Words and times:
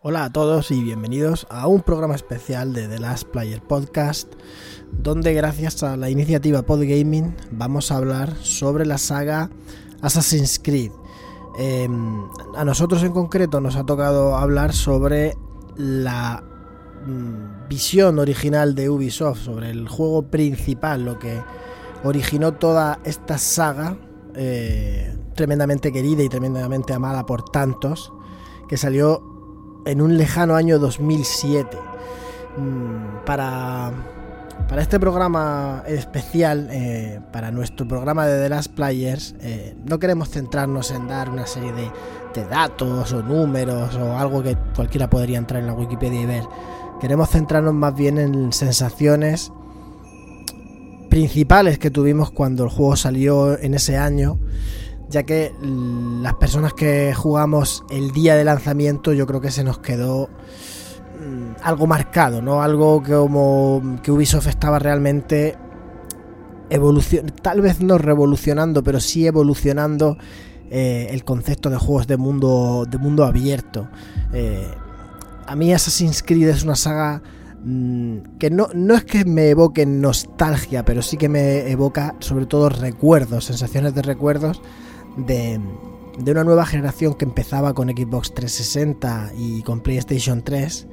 Hola 0.00 0.22
a 0.22 0.32
todos 0.32 0.70
y 0.70 0.80
bienvenidos 0.80 1.44
a 1.50 1.66
un 1.66 1.82
programa 1.82 2.14
especial 2.14 2.72
de 2.72 2.86
The 2.86 3.00
Last 3.00 3.30
Player 3.30 3.60
Podcast, 3.60 4.32
donde 4.92 5.34
gracias 5.34 5.82
a 5.82 5.96
la 5.96 6.08
iniciativa 6.08 6.62
Podgaming 6.62 7.34
vamos 7.50 7.90
a 7.90 7.96
hablar 7.96 8.32
sobre 8.36 8.86
la 8.86 8.96
saga 8.96 9.50
Assassin's 10.00 10.60
Creed. 10.62 10.92
Em, 11.58 12.22
a 12.54 12.64
nosotros 12.64 13.02
en 13.02 13.10
concreto 13.10 13.60
nos 13.60 13.74
ha 13.74 13.84
tocado 13.84 14.36
hablar 14.36 14.72
sobre 14.72 15.36
la 15.76 16.44
mm, 17.04 17.68
visión 17.68 18.20
original 18.20 18.76
de 18.76 18.90
Ubisoft, 18.90 19.40
sobre 19.40 19.70
el 19.70 19.88
juego 19.88 20.30
principal, 20.30 21.04
lo 21.04 21.18
que 21.18 21.42
originó 22.04 22.54
toda 22.54 23.00
esta 23.02 23.36
saga, 23.36 23.96
eh, 24.36 25.18
tremendamente 25.34 25.90
querida 25.90 26.22
y 26.22 26.28
tremendamente 26.28 26.92
amada 26.92 27.26
por 27.26 27.50
tantos, 27.50 28.12
que 28.68 28.76
salió 28.76 29.27
en 29.88 30.02
un 30.02 30.18
lejano 30.18 30.54
año 30.54 30.78
2007. 30.78 31.78
Mm, 32.58 33.24
para, 33.24 33.90
para 34.68 34.82
este 34.82 35.00
programa 35.00 35.82
especial, 35.86 36.68
eh, 36.70 37.20
para 37.32 37.50
nuestro 37.50 37.88
programa 37.88 38.26
de 38.26 38.42
The 38.42 38.48
Last 38.50 38.72
Players, 38.72 39.34
eh, 39.40 39.74
no 39.86 39.98
queremos 39.98 40.28
centrarnos 40.28 40.90
en 40.90 41.08
dar 41.08 41.30
una 41.30 41.46
serie 41.46 41.72
de, 41.72 41.90
de 42.34 42.46
datos 42.46 43.12
o 43.12 43.22
números 43.22 43.96
o 43.96 44.18
algo 44.18 44.42
que 44.42 44.56
cualquiera 44.76 45.08
podría 45.08 45.38
entrar 45.38 45.62
en 45.62 45.66
la 45.66 45.72
Wikipedia 45.72 46.20
y 46.20 46.26
ver. 46.26 46.44
Queremos 47.00 47.30
centrarnos 47.30 47.72
más 47.72 47.94
bien 47.94 48.18
en 48.18 48.52
sensaciones 48.52 49.52
principales 51.08 51.78
que 51.78 51.90
tuvimos 51.90 52.30
cuando 52.30 52.64
el 52.64 52.68
juego 52.70 52.94
salió 52.96 53.58
en 53.58 53.72
ese 53.72 53.96
año 53.96 54.38
ya 55.08 55.22
que 55.22 55.54
las 55.62 56.34
personas 56.34 56.74
que 56.74 57.14
jugamos 57.14 57.84
el 57.90 58.12
día 58.12 58.36
de 58.36 58.44
lanzamiento 58.44 59.12
yo 59.12 59.26
creo 59.26 59.40
que 59.40 59.50
se 59.50 59.64
nos 59.64 59.78
quedó 59.78 60.28
mm, 61.20 61.62
algo 61.62 61.86
marcado, 61.86 62.42
¿no? 62.42 62.62
Algo 62.62 63.02
que 63.02 63.12
como 63.12 63.98
que 64.02 64.12
Ubisoft 64.12 64.48
estaba 64.48 64.78
realmente 64.78 65.56
evolucionando, 66.70 67.34
tal 67.42 67.62
vez 67.62 67.80
no 67.80 67.96
revolucionando, 67.96 68.82
pero 68.82 69.00
sí 69.00 69.26
evolucionando 69.26 70.18
eh, 70.70 71.08
el 71.10 71.24
concepto 71.24 71.70
de 71.70 71.78
juegos 71.78 72.06
de 72.06 72.18
mundo, 72.18 72.84
de 72.88 72.98
mundo 72.98 73.24
abierto. 73.24 73.88
Eh, 74.34 74.68
a 75.46 75.56
mí 75.56 75.72
Assassin's 75.72 76.22
Creed 76.22 76.48
es 76.48 76.62
una 76.64 76.76
saga 76.76 77.22
mm, 77.64 78.36
que 78.38 78.50
no, 78.50 78.68
no 78.74 78.94
es 78.94 79.04
que 79.04 79.24
me 79.24 79.48
evoque 79.48 79.86
nostalgia, 79.86 80.84
pero 80.84 81.00
sí 81.00 81.16
que 81.16 81.30
me 81.30 81.70
evoca 81.70 82.14
sobre 82.18 82.44
todo 82.44 82.68
recuerdos, 82.68 83.46
sensaciones 83.46 83.94
de 83.94 84.02
recuerdos 84.02 84.60
de, 85.26 85.60
una 86.30 86.44
nueva 86.44 86.66
generación 86.66 87.14
que 87.14 87.24
empezaba 87.24 87.74
con 87.74 87.88
Xbox 87.88 88.32
360 88.34 89.32
y 89.36 89.62
con 89.62 89.80
PlayStation 89.80 90.42
3. 90.42 90.86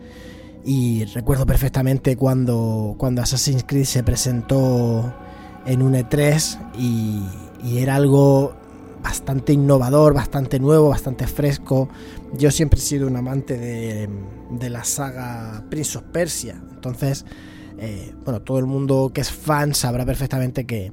Y 0.66 1.06
recuerdo 1.06 1.46
perfectamente 1.46 2.18
cuando, 2.18 2.96
cuando 2.98 3.22
Assassin's 3.22 3.64
Creed 3.64 3.86
se 3.86 4.04
presentó 4.04 5.14
en 5.66 5.82
un 5.82 5.94
E3 5.94 6.76
y, 6.78 7.24
era 7.78 7.96
algo 7.96 8.56
bastante 9.02 9.54
innovador, 9.54 10.14
bastante 10.14 10.60
nuevo, 10.60 10.90
bastante 10.90 11.26
fresco. 11.26 11.90
Yo 12.38 12.52
siempre 12.52 12.80
he 12.80 12.82
sido 12.82 13.08
un 13.08 13.16
amante 13.16 13.58
de, 13.58 14.70
la 14.70 14.84
saga 14.84 15.64
Prince 15.70 15.98
of 15.98 16.04
Persia. 16.06 16.62
Entonces, 16.74 17.26
eh, 17.80 18.14
bueno, 18.24 18.42
todo 18.42 18.60
el 18.60 18.66
mundo 18.66 19.12
que 19.14 19.22
es 19.22 19.32
fan 19.32 19.74
sabrá 19.74 20.06
perfectamente 20.06 20.66
que, 20.66 20.92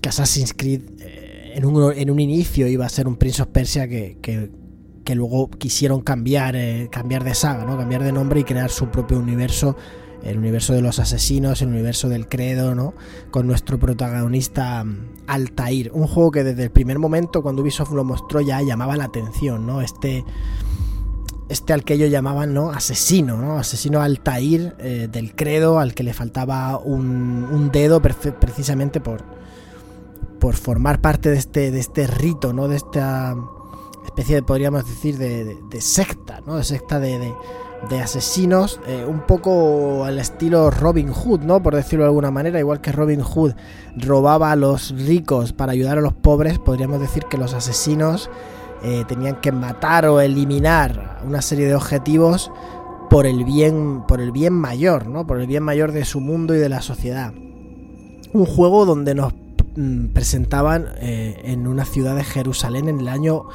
que 0.00 0.08
Assassin's 0.08 0.54
Creed 0.54 0.82
eh, 1.00 1.21
en 1.54 1.64
un, 1.64 1.92
en 1.92 2.10
un 2.10 2.20
inicio 2.20 2.66
iba 2.66 2.86
a 2.86 2.88
ser 2.88 3.06
un 3.06 3.16
Prince 3.16 3.42
of 3.42 3.48
Persia 3.48 3.88
que, 3.88 4.18
que, 4.22 5.14
luego 5.14 5.50
quisieron 5.50 6.00
cambiar, 6.00 6.56
eh, 6.56 6.88
cambiar 6.90 7.22
de 7.22 7.34
saga, 7.34 7.64
¿no? 7.64 7.76
cambiar 7.76 8.02
de 8.02 8.12
nombre 8.12 8.40
y 8.40 8.44
crear 8.44 8.70
su 8.70 8.88
propio 8.88 9.18
universo, 9.18 9.76
el 10.22 10.38
universo 10.38 10.72
de 10.72 10.80
los 10.80 10.98
asesinos, 10.98 11.60
el 11.60 11.68
universo 11.68 12.08
del 12.08 12.28
credo, 12.28 12.74
¿no? 12.74 12.94
con 13.30 13.46
nuestro 13.46 13.78
protagonista 13.78 14.84
mm, 14.84 15.08
Altair. 15.26 15.90
Un 15.92 16.06
juego 16.06 16.30
que 16.30 16.44
desde 16.44 16.64
el 16.64 16.70
primer 16.70 16.98
momento, 16.98 17.42
cuando 17.42 17.60
Ubisoft 17.60 17.92
lo 17.92 18.04
mostró, 18.04 18.40
ya 18.40 18.62
llamaba 18.62 18.96
la 18.96 19.04
atención, 19.04 19.66
¿no? 19.66 19.82
Este 19.82 20.24
este 21.48 21.74
al 21.74 21.84
que 21.84 21.94
ellos 21.94 22.10
llamaban 22.10 22.54
¿no? 22.54 22.70
asesino, 22.70 23.36
¿no? 23.36 23.58
asesino 23.58 24.00
Altair 24.00 24.74
eh, 24.78 25.08
del 25.12 25.34
credo, 25.34 25.78
al 25.78 25.92
que 25.92 26.02
le 26.02 26.14
faltaba 26.14 26.78
un, 26.78 27.46
un 27.52 27.70
dedo 27.70 28.00
precisamente 28.00 29.00
por, 29.00 29.22
por 30.42 30.56
formar 30.56 31.00
parte 31.00 31.30
de 31.30 31.36
este, 31.36 31.70
de 31.70 31.78
este 31.78 32.08
rito, 32.08 32.52
¿no? 32.52 32.66
De 32.66 32.74
esta 32.74 33.36
especie 34.04 34.34
de, 34.34 34.42
podríamos 34.42 34.84
decir, 34.84 35.16
de, 35.16 35.80
secta, 35.80 36.40
¿no? 36.44 36.56
De 36.56 36.64
secta 36.64 36.98
de, 36.98 37.32
asesinos, 38.02 38.80
eh, 38.88 39.06
un 39.08 39.20
poco 39.20 40.04
al 40.04 40.18
estilo 40.18 40.68
Robin 40.72 41.12
Hood, 41.12 41.42
¿no? 41.42 41.62
Por 41.62 41.76
decirlo 41.76 42.02
de 42.02 42.08
alguna 42.08 42.32
manera, 42.32 42.58
igual 42.58 42.80
que 42.80 42.90
Robin 42.90 43.20
Hood 43.20 43.52
robaba 43.94 44.50
a 44.50 44.56
los 44.56 44.90
ricos 45.06 45.52
para 45.52 45.70
ayudar 45.70 45.98
a 45.98 46.00
los 46.00 46.12
pobres, 46.12 46.58
podríamos 46.58 47.00
decir 47.00 47.26
que 47.30 47.38
los 47.38 47.54
asesinos 47.54 48.28
eh, 48.82 49.04
tenían 49.06 49.40
que 49.40 49.52
matar 49.52 50.06
o 50.06 50.20
eliminar 50.20 51.20
una 51.24 51.40
serie 51.40 51.68
de 51.68 51.76
objetivos 51.76 52.50
por 53.10 53.26
el 53.26 53.44
bien, 53.44 54.02
por 54.08 54.20
el 54.20 54.32
bien 54.32 54.54
mayor, 54.54 55.06
¿no? 55.06 55.24
Por 55.24 55.40
el 55.40 55.46
bien 55.46 55.62
mayor 55.62 55.92
de 55.92 56.04
su 56.04 56.18
mundo 56.18 56.52
y 56.52 56.58
de 56.58 56.68
la 56.68 56.82
sociedad. 56.82 57.32
Un 58.32 58.46
juego 58.46 58.86
donde 58.86 59.14
nos 59.14 59.34
presentaban 60.12 60.88
eh, 61.00 61.40
en 61.44 61.66
una 61.66 61.84
ciudad 61.84 62.16
de 62.16 62.24
Jerusalén 62.24 62.88
en 62.88 63.00
el 63.00 63.08
año 63.08 63.46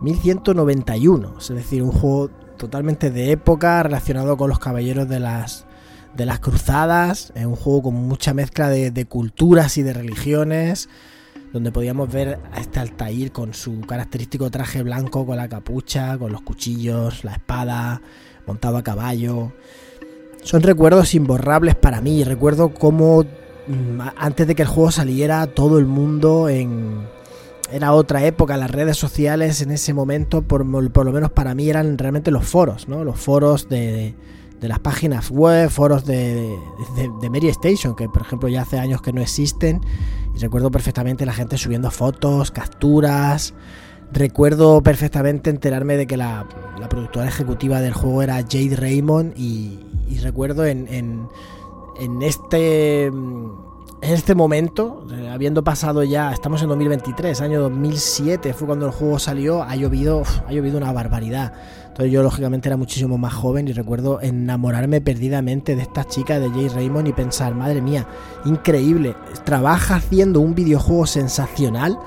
1191, 0.00 1.38
es 1.38 1.48
decir, 1.48 1.82
un 1.82 1.92
juego 1.92 2.30
totalmente 2.56 3.10
de 3.10 3.32
época 3.32 3.82
relacionado 3.82 4.36
con 4.36 4.48
los 4.48 4.58
caballeros 4.58 5.08
de 5.08 5.20
las 5.20 5.66
de 6.16 6.24
las 6.24 6.40
cruzadas, 6.40 7.30
es 7.34 7.44
un 7.44 7.56
juego 7.56 7.84
con 7.84 7.94
mucha 7.94 8.32
mezcla 8.32 8.70
de, 8.70 9.04
culturas 9.04 9.76
y 9.76 9.82
de 9.82 9.92
religiones, 9.92 10.88
donde 11.52 11.72
podíamos 11.72 12.10
ver 12.10 12.38
a 12.52 12.60
este 12.60 12.80
Altair 12.80 13.32
con 13.32 13.52
su 13.52 13.82
característico 13.82 14.50
traje 14.50 14.82
blanco, 14.82 15.26
con 15.26 15.36
la 15.36 15.46
capucha, 15.46 16.16
con 16.16 16.32
los 16.32 16.40
cuchillos, 16.40 17.22
la 17.22 17.32
espada, 17.32 18.00
montado 18.46 18.78
a 18.78 18.82
caballo. 18.82 19.52
Son 20.42 20.62
recuerdos 20.62 21.14
imborrables 21.14 21.74
para 21.74 22.00
mí, 22.00 22.24
recuerdo 22.24 22.72
cómo 22.72 23.26
Mm, 23.26 23.45
antes 24.16 24.46
de 24.46 24.54
que 24.54 24.62
el 24.62 24.68
juego 24.68 24.90
saliera, 24.90 25.46
todo 25.46 25.78
el 25.78 25.86
mundo 25.86 26.48
en... 26.48 27.06
Era 27.72 27.92
otra 27.94 28.24
época, 28.24 28.56
las 28.56 28.70
redes 28.70 28.96
sociales 28.96 29.60
en 29.60 29.72
ese 29.72 29.92
momento, 29.92 30.42
por, 30.42 30.64
lo 30.64 31.12
menos 31.12 31.32
para 31.32 31.54
mí, 31.54 31.68
eran 31.68 31.98
realmente 31.98 32.30
los 32.30 32.46
foros, 32.46 32.86
¿no? 32.86 33.02
Los 33.02 33.18
foros 33.18 33.68
de, 33.68 34.14
de 34.60 34.68
las 34.68 34.78
páginas 34.78 35.30
web, 35.30 35.68
foros 35.68 36.04
de, 36.04 36.56
de, 37.20 37.30
Mary 37.30 37.48
Station, 37.48 37.96
que 37.96 38.08
por 38.08 38.22
ejemplo 38.22 38.48
ya 38.48 38.62
hace 38.62 38.78
años 38.78 39.02
que 39.02 39.12
no 39.12 39.20
existen. 39.20 39.80
Y 40.34 40.38
recuerdo 40.38 40.70
perfectamente 40.70 41.26
la 41.26 41.32
gente 41.32 41.58
subiendo 41.58 41.90
fotos, 41.90 42.52
capturas. 42.52 43.52
Recuerdo 44.12 44.82
perfectamente 44.82 45.50
enterarme 45.50 45.96
de 45.96 46.06
que 46.06 46.16
la, 46.16 46.46
productora 46.88 47.26
ejecutiva 47.26 47.80
del 47.80 47.94
juego 47.94 48.22
era 48.22 48.36
Jade 48.36 48.76
Raymond. 48.76 49.36
Y, 49.36 49.80
recuerdo 50.22 50.64
en, 50.64 50.86
en 50.88 51.28
este 52.22 53.10
en 54.02 54.12
este 54.12 54.34
momento, 54.34 55.06
eh, 55.10 55.28
habiendo 55.28 55.64
pasado 55.64 56.04
ya, 56.04 56.30
estamos 56.30 56.62
en 56.62 56.68
2023, 56.68 57.40
año 57.40 57.62
2007 57.62 58.52
fue 58.52 58.66
cuando 58.66 58.86
el 58.86 58.92
juego 58.92 59.18
salió, 59.18 59.62
ha 59.62 59.74
llovido, 59.74 60.22
ha 60.46 60.52
llovido 60.52 60.76
una 60.76 60.92
barbaridad. 60.92 61.54
Entonces 61.88 62.12
yo 62.12 62.22
lógicamente 62.22 62.68
era 62.68 62.76
muchísimo 62.76 63.16
más 63.16 63.32
joven 63.32 63.68
y 63.68 63.72
recuerdo 63.72 64.20
enamorarme 64.20 65.00
perdidamente 65.00 65.74
de 65.76 65.82
esta 65.82 66.04
chica 66.04 66.38
de 66.38 66.50
Jay 66.50 66.68
Raymond 66.68 67.08
y 67.08 67.14
pensar, 67.14 67.54
madre 67.54 67.80
mía, 67.80 68.06
increíble, 68.44 69.16
trabaja 69.44 69.96
haciendo 69.96 70.40
un 70.40 70.54
videojuego 70.54 71.06
sensacional, 71.06 71.98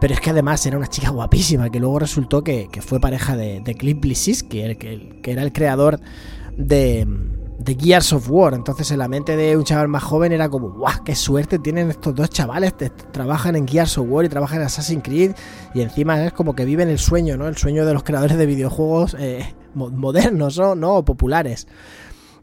pero 0.00 0.14
es 0.14 0.20
que 0.20 0.30
además 0.30 0.64
era 0.64 0.78
una 0.78 0.88
chica 0.88 1.10
guapísima, 1.10 1.68
que 1.68 1.80
luego 1.80 1.98
resultó 1.98 2.42
que, 2.42 2.70
fue 2.80 2.98
pareja 2.98 3.36
de, 3.36 3.60
de 3.60 3.74
Cliff 3.74 3.98
que 4.48 4.76
era 5.22 5.42
el 5.42 5.52
creador 5.52 6.00
de 6.56 7.06
de 7.58 7.74
Gears 7.74 8.12
of 8.12 8.30
War. 8.30 8.54
Entonces 8.54 8.90
en 8.90 8.98
la 8.98 9.08
mente 9.08 9.36
de 9.36 9.56
un 9.56 9.64
chaval 9.64 9.88
más 9.88 10.02
joven 10.02 10.32
era 10.32 10.48
como, 10.48 10.70
¡guau! 10.70 11.04
¡Qué 11.04 11.14
suerte 11.14 11.58
tienen 11.58 11.90
estos 11.90 12.14
dos 12.14 12.30
chavales! 12.30 12.74
trabajan 13.12 13.56
en 13.56 13.66
Gears 13.66 13.98
of 13.98 14.06
War 14.08 14.24
y 14.24 14.28
trabajan 14.28 14.60
en 14.60 14.66
Assassin's 14.66 15.02
Creed. 15.02 15.32
Y 15.74 15.80
encima 15.80 16.24
es 16.24 16.32
como 16.32 16.54
que 16.54 16.64
viven 16.64 16.88
el 16.88 16.98
sueño, 16.98 17.36
¿no? 17.36 17.48
El 17.48 17.56
sueño 17.56 17.84
de 17.86 17.94
los 17.94 18.02
creadores 18.02 18.36
de 18.36 18.46
videojuegos 18.46 19.16
eh, 19.18 19.54
modernos, 19.74 20.58
¿no? 20.58 20.74
¿no? 20.74 21.04
populares. 21.04 21.66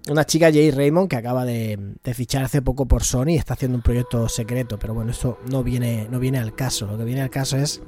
Una 0.09 0.25
chica, 0.25 0.51
Jay 0.51 0.69
Raymond, 0.69 1.09
que 1.09 1.15
acaba 1.15 1.45
de, 1.45 1.95
fichar 2.13 2.43
hace 2.43 2.61
poco 2.61 2.85
por 2.85 3.03
Sony 3.03 3.29
y 3.29 3.35
está 3.37 3.53
haciendo 3.53 3.77
un 3.77 3.81
proyecto 3.81 4.27
secreto. 4.27 4.77
Pero 4.77 4.93
bueno, 4.93 5.11
eso 5.11 5.37
no 5.49 5.63
viene, 5.63 6.07
no 6.11 6.19
viene 6.19 6.39
al 6.39 6.53
caso. 6.53 6.87
Lo 6.87 6.97
que 6.97 7.05
viene 7.05 7.21
al 7.21 7.29
caso 7.29 7.55
es 7.55 7.81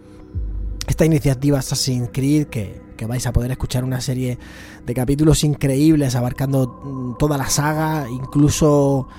esta 0.95 1.05
iniciativa 1.05 1.59
Assassin's 1.59 2.09
Creed 2.13 2.47
que, 2.47 2.81
que 2.95 3.05
vais 3.05 3.27
a 3.27 3.33
poder 3.33 3.51
escuchar 3.51 3.83
una 3.83 3.99
serie 3.99 4.39
de 4.85 4.93
capítulos 4.93 5.43
increíbles 5.43 6.15
abarcando 6.15 6.67
mm, 6.67 7.17
toda 7.17 7.37
la 7.37 7.49
saga, 7.49 8.07
incluso 8.09 9.09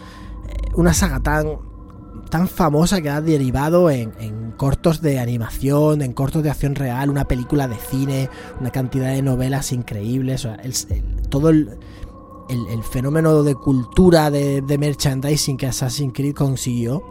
eh, 0.48 0.70
una 0.74 0.94
saga 0.94 1.20
tan 1.20 1.58
tan 2.30 2.48
famosa 2.48 3.02
que 3.02 3.10
ha 3.10 3.20
derivado 3.20 3.90
en, 3.90 4.10
cortos 4.56 5.02
de 5.02 5.20
animación, 5.20 6.00
en 6.00 6.14
cortos 6.14 6.42
de 6.42 6.50
acción 6.50 6.74
real, 6.74 7.10
una 7.10 7.28
película 7.28 7.68
de 7.68 7.76
cine, 7.76 8.30
una 8.58 8.70
cantidad 8.70 9.12
de 9.12 9.20
novelas 9.20 9.70
increíbles. 9.70 10.48
todo 11.28 11.50
el, 11.50 11.78
fenómeno 12.90 13.42
de 13.42 13.54
cultura 13.54 14.30
de 14.30 14.78
merchandising 14.78 15.56
que 15.58 15.66
Assassin's 15.66 16.14
Creed 16.14 16.34
consiguió, 16.34 17.04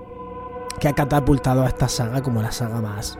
que 0.79 0.87
ha 0.89 0.93
catapultado 0.93 1.61
a 1.63 1.67
esta 1.67 1.87
saga 1.87 2.21
como 2.21 2.41
la 2.41 2.51
saga 2.51 2.81
más, 2.81 3.17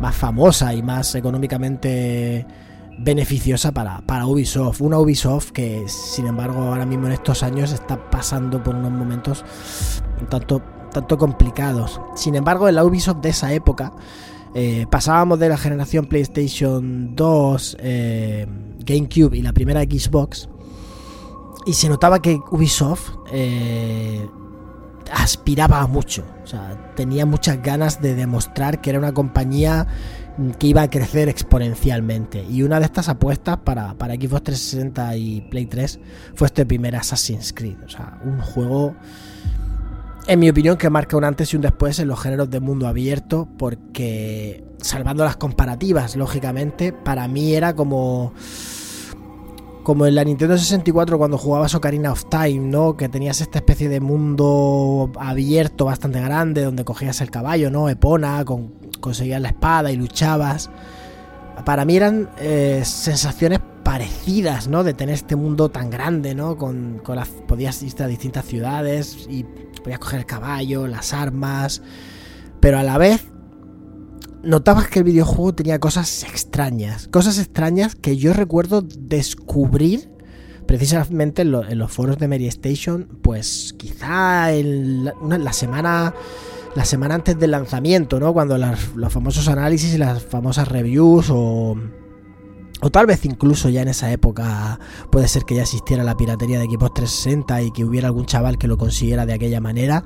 más 0.00 0.14
famosa 0.14 0.74
y 0.74 0.82
más 0.82 1.14
económicamente 1.14 2.46
beneficiosa 2.98 3.72
para, 3.72 4.00
para, 4.00 4.26
Ubisoft. 4.26 4.80
Una 4.80 4.98
Ubisoft 4.98 5.50
que, 5.50 5.84
sin 5.88 6.26
embargo, 6.26 6.62
ahora 6.62 6.86
mismo 6.86 7.06
en 7.06 7.12
estos 7.12 7.42
años 7.42 7.72
está 7.72 8.10
pasando 8.10 8.62
por 8.62 8.74
unos 8.74 8.92
momentos 8.92 9.44
un 10.20 10.26
tanto, 10.26 10.62
tanto 10.92 11.18
complicados. 11.18 12.00
Sin 12.14 12.34
embargo, 12.34 12.68
en 12.68 12.74
la 12.74 12.84
Ubisoft 12.84 13.18
de 13.18 13.30
esa 13.30 13.52
época, 13.52 13.92
eh, 14.54 14.86
pasábamos 14.90 15.38
de 15.38 15.48
la 15.48 15.56
generación 15.56 16.06
PlayStation 16.06 17.16
2, 17.16 17.76
eh, 17.80 18.46
GameCube 18.84 19.36
y 19.36 19.42
la 19.42 19.52
primera 19.52 19.82
Xbox, 19.82 20.48
y 21.64 21.72
se 21.72 21.88
notaba 21.88 22.20
que 22.20 22.38
Ubisoft 22.50 23.10
eh, 23.32 24.26
aspiraba 25.10 25.86
mucho. 25.86 26.24
O 26.44 26.46
sea, 26.46 26.92
tenía 26.94 27.26
muchas 27.26 27.62
ganas 27.62 28.00
de 28.00 28.14
demostrar 28.14 28.80
que 28.80 28.90
era 28.90 28.98
una 28.98 29.12
compañía 29.12 29.86
que 30.58 30.66
iba 30.66 30.82
a 30.82 30.90
crecer 30.90 31.28
exponencialmente. 31.28 32.44
Y 32.44 32.62
una 32.62 32.78
de 32.78 32.86
estas 32.86 33.08
apuestas 33.08 33.58
para, 33.58 33.94
para 33.94 34.14
Xbox 34.14 34.44
360 34.44 35.16
y 35.16 35.40
Play 35.42 35.66
3 35.66 36.00
fue 36.34 36.46
este 36.46 36.66
primer 36.66 36.96
Assassin's 36.96 37.52
Creed. 37.52 37.76
O 37.84 37.88
sea, 37.88 38.18
un 38.24 38.40
juego, 38.40 38.94
en 40.26 40.40
mi 40.40 40.48
opinión, 40.48 40.76
que 40.76 40.88
marca 40.90 41.16
un 41.16 41.24
antes 41.24 41.52
y 41.52 41.56
un 41.56 41.62
después 41.62 41.98
en 41.98 42.08
los 42.08 42.20
géneros 42.20 42.50
de 42.50 42.60
mundo 42.60 42.86
abierto, 42.86 43.48
porque, 43.58 44.64
salvando 44.80 45.24
las 45.24 45.36
comparativas, 45.36 46.16
lógicamente, 46.16 46.92
para 46.92 47.28
mí 47.28 47.54
era 47.54 47.74
como 47.74 48.32
como 49.82 50.06
en 50.06 50.14
la 50.14 50.24
Nintendo 50.24 50.56
64 50.56 51.18
cuando 51.18 51.38
jugabas 51.38 51.74
Ocarina 51.74 52.12
of 52.12 52.24
Time, 52.26 52.60
¿no? 52.60 52.96
Que 52.96 53.08
tenías 53.08 53.40
esta 53.40 53.58
especie 53.58 53.88
de 53.88 54.00
mundo 54.00 55.10
abierto 55.18 55.86
bastante 55.86 56.20
grande 56.20 56.64
donde 56.64 56.84
cogías 56.84 57.20
el 57.20 57.30
caballo, 57.30 57.70
¿no? 57.70 57.88
Epona, 57.88 58.44
con, 58.44 58.72
conseguías 59.00 59.40
la 59.40 59.48
espada 59.48 59.90
y 59.90 59.96
luchabas. 59.96 60.70
Para 61.64 61.84
mí 61.84 61.96
eran 61.96 62.30
eh, 62.38 62.82
sensaciones 62.84 63.60
parecidas, 63.82 64.68
¿no? 64.68 64.84
De 64.84 64.94
tener 64.94 65.14
este 65.14 65.36
mundo 65.36 65.68
tan 65.68 65.90
grande, 65.90 66.34
¿no? 66.34 66.56
Con, 66.56 67.00
con 67.04 67.16
las 67.16 67.28
podías 67.28 67.82
irte 67.82 68.02
a 68.02 68.06
distintas 68.06 68.44
ciudades 68.44 69.26
y 69.28 69.44
podías 69.82 69.98
coger 69.98 70.20
el 70.20 70.26
caballo, 70.26 70.86
las 70.86 71.12
armas, 71.12 71.82
pero 72.60 72.78
a 72.78 72.82
la 72.82 72.98
vez 72.98 73.32
notabas 74.42 74.88
que 74.88 75.00
el 75.00 75.04
videojuego 75.04 75.54
tenía 75.54 75.78
cosas 75.78 76.24
extrañas. 76.24 77.08
Cosas 77.08 77.38
extrañas 77.38 77.94
que 77.94 78.16
yo 78.16 78.32
recuerdo 78.32 78.82
descubrir 78.82 80.10
precisamente 80.66 81.42
en, 81.42 81.50
los 81.50 81.92
foros 81.92 82.18
de 82.18 82.28
Mary 82.28 82.46
Station, 82.46 83.08
pues 83.22 83.74
quizá 83.76 84.52
en 84.52 85.04
la, 85.04 85.52
semana 85.52 86.14
la 86.74 86.84
semana 86.84 87.16
antes 87.16 87.38
del 87.38 87.50
lanzamiento, 87.50 88.18
¿no? 88.18 88.32
Cuando 88.32 88.56
los 88.58 89.12
famosos 89.12 89.48
análisis 89.48 89.94
y 89.94 89.98
las 89.98 90.22
famosas 90.22 90.68
reviews 90.68 91.28
o 91.30 91.76
o 92.84 92.90
tal 92.90 93.06
vez 93.06 93.24
incluso 93.24 93.68
ya 93.68 93.82
en 93.82 93.88
esa 93.88 94.10
época 94.10 94.80
puede 95.10 95.28
ser 95.28 95.44
que 95.44 95.54
ya 95.54 95.62
existiera 95.62 96.02
la 96.02 96.16
piratería 96.16 96.58
de 96.58 96.64
equipos 96.64 96.92
360 96.92 97.62
y 97.62 97.70
que 97.70 97.84
hubiera 97.84 98.08
algún 98.08 98.26
chaval 98.26 98.58
que 98.58 98.66
lo 98.66 98.76
consiguiera 98.76 99.24
de 99.24 99.34
aquella 99.34 99.60
manera 99.60 100.02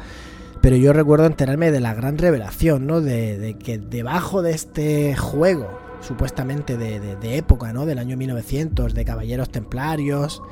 pero 0.67 0.75
yo 0.79 0.93
recuerdo 0.93 1.27
enterarme 1.27 1.71
de 1.71 1.79
la 1.79 1.95
gran 1.95 2.19
revelación, 2.19 2.89
¿no? 2.89 3.01
De, 3.01 3.57
que 3.57 3.79
debajo 3.79 4.43
de 4.43 4.51
este 4.51 5.15
juego, 5.15 5.69
supuestamente 6.01 6.77
de, 6.77 7.37
época, 7.37 7.73
¿no? 7.73 7.87
Del 7.87 8.01
año 8.01 8.17
1900, 8.17 8.93
de 8.93 9.05
caballeros 9.05 9.49
templarios, 9.49 10.43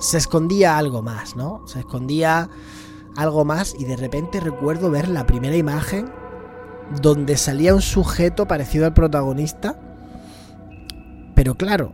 se 0.00 0.18
escondía 0.18 0.76
algo 0.76 1.02
más, 1.02 1.36
¿no? 1.36 1.62
Se 1.68 1.78
escondía 1.78 2.50
algo 3.16 3.44
más 3.44 3.76
y 3.78 3.84
de 3.84 3.94
repente 3.94 4.40
recuerdo 4.40 4.90
ver 4.90 5.06
la 5.06 5.24
primera 5.24 5.54
imagen 5.54 6.10
donde 7.00 7.36
salía 7.36 7.72
un 7.72 7.80
sujeto 7.80 8.48
parecido 8.48 8.86
al 8.86 8.92
protagonista, 8.92 9.78
pero 11.36 11.54
claro, 11.54 11.92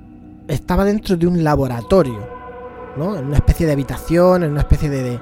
estaba 0.48 0.86
dentro 0.86 1.18
de 1.18 1.26
un 1.26 1.44
laboratorio, 1.44 2.26
¿no? 2.96 3.18
En 3.18 3.26
una 3.26 3.36
especie 3.36 3.66
de 3.66 3.72
habitación, 3.72 4.44
en 4.44 4.52
una 4.52 4.60
especie 4.60 4.88
de, 4.88 5.20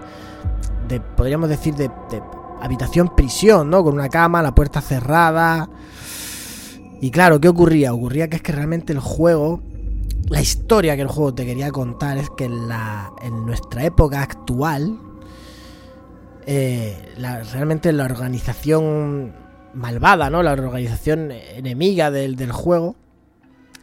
de, 0.87 1.01
podríamos 1.01 1.49
decir, 1.49 1.75
de, 1.75 1.91
habitación 2.64 3.14
prisión, 3.14 3.70
¿no? 3.70 3.84
Con 3.84 3.94
una 3.94 4.08
cama, 4.08 4.43
la 4.43 4.55
puerta 4.55 4.81
cerrada. 4.81 5.69
Y 7.00 7.11
claro, 7.11 7.40
¿qué 7.40 7.49
ocurría? 7.49 7.93
Ocurría 7.93 8.28
que 8.28 8.37
es 8.37 8.43
que 8.43 8.52
realmente 8.52 8.93
el 8.93 9.00
juego, 9.00 9.61
la 10.28 10.40
historia 10.40 10.96
que 10.96 11.02
el 11.02 11.08
juego 11.08 11.34
te 11.34 11.44
quería 11.44 11.70
contar 11.70 12.19
es 12.19 12.31
que 12.31 12.44
en, 12.44 12.69
la, 12.69 13.12
en 13.22 13.44
nuestra 13.44 13.84
época 13.84 14.22
actual, 14.22 14.99
eh, 16.46 17.14
realmente 17.52 17.93
la 17.93 18.05
organización 18.05 19.34
malvada, 19.75 20.31
¿no? 20.31 20.43
La 20.43 20.52
organización 20.52 21.31
enemiga 21.31 22.10
del, 22.10 22.37
del 22.37 22.52
juego, 22.52 22.96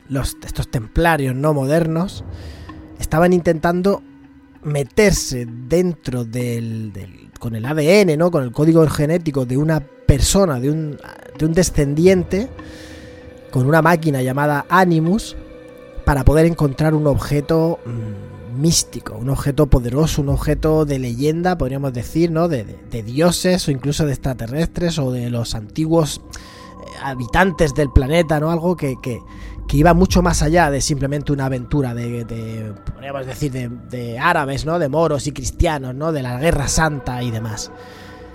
los, 0.08 0.38
estos 0.44 0.70
templarios 0.72 1.36
no 1.36 1.54
modernos, 1.54 2.24
estaban 3.00 3.34
intentando 3.34 4.02
meterse 4.64 5.46
dentro 5.48 6.24
del, 6.24 7.31
con 7.42 7.56
el 7.56 7.66
ADN, 7.66 8.18
¿no? 8.18 8.30
Con 8.30 8.44
el 8.44 8.52
código 8.52 8.88
genético 8.88 9.46
de 9.46 9.58
una 9.58 9.80
persona, 9.80 10.60
de 10.60 10.70
un, 10.70 10.98
de 11.38 11.46
un 11.46 11.54
descendiente, 11.54 12.48
con 13.50 13.66
una 13.66 13.82
máquina 13.82 14.22
llamada 14.22 14.68
Animus, 14.70 15.36
para 16.06 16.24
poder 16.24 16.46
encontrar 16.46 16.94
un 16.94 17.08
objeto 17.08 17.80
mm, 17.84 18.62
místico, 18.62 19.18
un 19.18 19.32
objeto 19.32 19.66
poderoso, 19.66 20.22
un 20.22 20.30
objeto 20.30 20.86
de 20.86 21.00
leyenda, 21.00 21.58
podríamos 21.58 21.94
decir, 21.94 22.30
¿no? 22.30 22.48
De, 22.48 22.64
de 22.64 23.04
dioses 23.04 23.68
o 23.68 23.72
incluso 23.72 24.06
de 24.06 24.12
extraterrestres 24.12 25.00
o 25.00 25.12
de 25.12 25.32
los 25.32 25.56
antiguos 25.56 26.22
eh, 26.30 26.90
habitantes 27.02 27.74
del 27.74 27.90
planeta, 27.90 28.40
¿no? 28.40 28.52
Algo 28.52 28.76
que, 28.78 28.98
que, 29.02 29.20
que 29.72 29.78
iba 29.78 29.94
mucho 29.94 30.22
más 30.22 30.42
allá 30.42 30.70
de 30.70 30.82
simplemente 30.82 31.32
una 31.32 31.46
aventura 31.46 31.94
de, 31.94 32.74
podríamos 32.94 33.26
decir, 33.26 33.54
de, 33.54 34.20
árabes, 34.20 34.66
¿no? 34.66 34.80
De 34.80 34.90
moros 34.90 35.28
y 35.28 35.32
cristianos, 35.32 35.96
¿no? 35.96 36.12
De 36.12 36.22
la 36.22 36.38
Guerra 36.42 36.68
Santa 36.68 37.24
y 37.24 37.32
demás. 37.32 37.72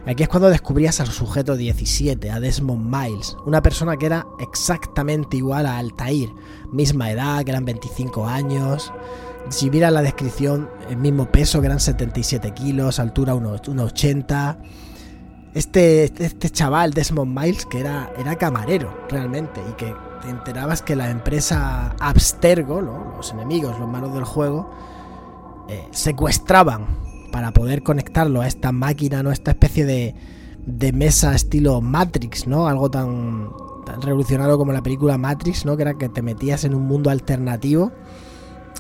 Aquí 0.06 0.23
es 0.23 0.31
cuando 0.31 0.49
descubrías 0.49 0.99
al 1.00 1.09
sujeto 1.09 1.55
17, 1.55 2.31
a 2.31 2.41
Desmond 2.41 2.87
Miles, 2.91 3.37
una 3.44 3.61
persona 3.61 3.99
que 3.99 4.06
era 4.06 4.27
exactamente 4.41 5.37
igual 5.37 5.67
a 5.67 5.77
Altair, 5.77 6.31
misma 6.73 7.11
edad, 7.11 7.44
que 7.44 7.50
eran 7.50 7.67
25 7.67 8.27
años. 8.27 8.91
Si 9.50 9.69
miras 9.69 9.93
la 9.93 10.00
descripción, 10.00 10.71
el 10.88 10.97
mismo 10.97 11.31
peso, 11.31 11.61
que 11.61 11.66
eran 11.66 11.81
77 11.81 12.55
kilos, 12.55 12.99
altura 12.99 13.35
1,80. 13.35 14.59
Este, 15.52 16.05
este 16.05 16.49
chaval, 16.49 16.95
Desmond 16.95 17.38
Miles, 17.38 17.66
que 17.66 17.81
era, 17.81 18.11
era 18.19 18.37
camarero 18.37 19.05
realmente 19.11 19.61
y 19.71 19.73
que 19.75 20.05
te 20.23 20.30
enterabas 20.30 20.82
que 20.82 20.96
la 20.96 21.11
empresa 21.11 21.94
Abstergo, 22.00 22.80
los 22.80 23.30
enemigos, 23.32 23.78
los 23.78 23.88
malos 23.88 24.14
del 24.14 24.25
juego, 24.25 24.70
eh, 25.68 25.87
secuestraban 25.90 26.87
para 27.32 27.52
poder 27.52 27.82
conectarlo 27.82 28.40
a 28.40 28.46
esta 28.46 28.73
máquina, 28.73 29.23
¿no? 29.23 29.32
Esta 29.32 29.50
especie 29.50 29.85
de, 29.85 30.14
de 30.66 30.92
mesa 30.92 31.35
estilo 31.35 31.80
Matrix, 31.80 32.46
¿no? 32.46 32.66
Algo 32.68 32.90
tan, 32.90 33.50
tan 33.85 34.02
revolucionario 34.02 34.58
como 34.58 34.73
la 34.73 34.82
película 34.82 35.18
Matrix, 35.18 35.64
¿no? 35.64 35.76
Que 35.76 35.82
era 35.82 35.94
que 35.94 36.08
te 36.08 36.23
metías 36.23 36.64
en 36.64 36.75
un 36.75 36.87
mundo 36.87 37.11
alternativo. 37.11 37.92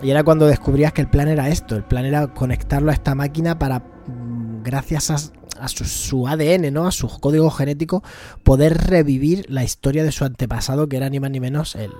Y 0.02 0.10
era 0.10 0.24
cuando 0.24 0.46
descubrías 0.46 0.92
que 0.92 1.00
el 1.00 1.08
plan 1.08 1.28
era 1.28 1.48
esto, 1.48 1.74
el 1.74 1.84
plan 1.84 2.04
era 2.04 2.26
conectarlo 2.28 2.90
a 2.90 2.94
esta 2.94 3.14
máquina 3.14 3.58
para, 3.58 3.78
mm, 3.78 4.62
gracias 4.62 5.10
a, 5.10 5.16
a 5.60 5.68
su, 5.68 6.26
ADN, 6.26 6.72
¿no? 6.72 6.86
A 6.86 6.90
su 6.90 7.08
código 7.08 7.50
genético, 7.50 8.02
poder 8.42 8.76
revivir 8.88 9.46
la 9.48 9.64
historia 9.64 10.04
de 10.04 10.12
su 10.12 10.24
antepasado, 10.24 10.88
que 10.88 10.96
era 10.96 11.08
ni 11.10 11.20
más 11.20 11.30
ni 11.30 11.40
menos 11.40 11.76
el, 11.76 11.90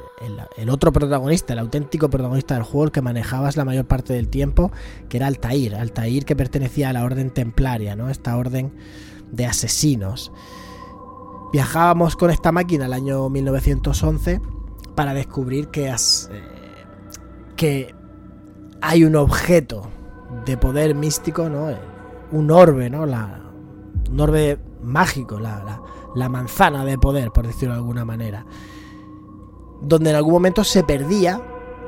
otro 0.71 0.93
protagonista, 0.93 1.53
el 1.53 1.59
auténtico 1.59 2.11
protagonista 2.11 2.55
del 2.55 2.65
juego, 2.65 2.85
el 2.85 2.93
que 2.93 3.03
manejabas 3.03 3.57
la 3.57 3.65
mayor 3.65 3.87
parte 3.87 4.13
del 4.13 4.29
tiempo, 4.29 4.73
que 5.09 5.19
era 5.19 5.27
Altair, 5.27 5.75
Altair 5.75 6.25
que 6.25 6.37
pertenecía 6.37 6.91
a 6.91 6.93
la 6.93 7.05
orden 7.05 7.31
templaria, 7.31 7.97
¿no? 7.97 8.11
Esta 8.11 8.37
orden 8.37 8.73
de 9.31 9.47
asesinos. 9.47 10.33
Viajábamos 11.53 12.17
con 12.17 12.31
esta 12.31 12.53
máquina 12.53 12.87
el 12.87 12.93
año 12.93 13.29
1911 13.29 14.41
para 14.95 15.15
descubrir 15.15 15.69
que, 15.69 15.89
eh, 15.89 15.95
que 17.57 17.95
hay 18.81 19.05
un 19.05 19.17
objeto 19.17 19.89
de 20.45 20.57
poder 20.57 20.95
místico, 20.95 21.49
¿no? 21.49 21.69
un 22.33 22.51
orbe, 22.51 22.91
¿no? 22.91 23.07
La, 23.07 23.41
un 24.11 24.21
orbe 24.21 24.59
mágico, 24.83 25.39
la, 25.39 25.83
la, 26.15 26.29
manzana 26.29 26.85
de 26.85 26.99
poder, 26.99 27.31
por 27.31 27.47
decirlo 27.47 27.75
de 27.75 27.81
alguna 27.81 28.05
manera. 28.05 28.45
Donde 29.83 30.11
en 30.11 30.17
algún 30.17 30.33
momento 30.33 30.65
se 30.65 30.85
perdía 30.85 31.41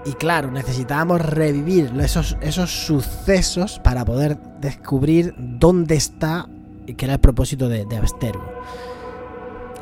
y 0.05 0.12
claro, 0.12 0.50
necesitábamos 0.50 1.21
revivir 1.21 1.93
esos, 2.00 2.37
esos 2.41 2.71
sucesos 2.71 3.81
para 3.83 4.05
poder 4.05 4.38
descubrir 4.61 5.35
dónde 5.37 5.97
está 5.97 6.49
que 6.95 7.05
era 7.05 7.15
el 7.15 7.21
propósito 7.21 7.69
de, 7.69 7.87
Abstergo. 7.97 8.45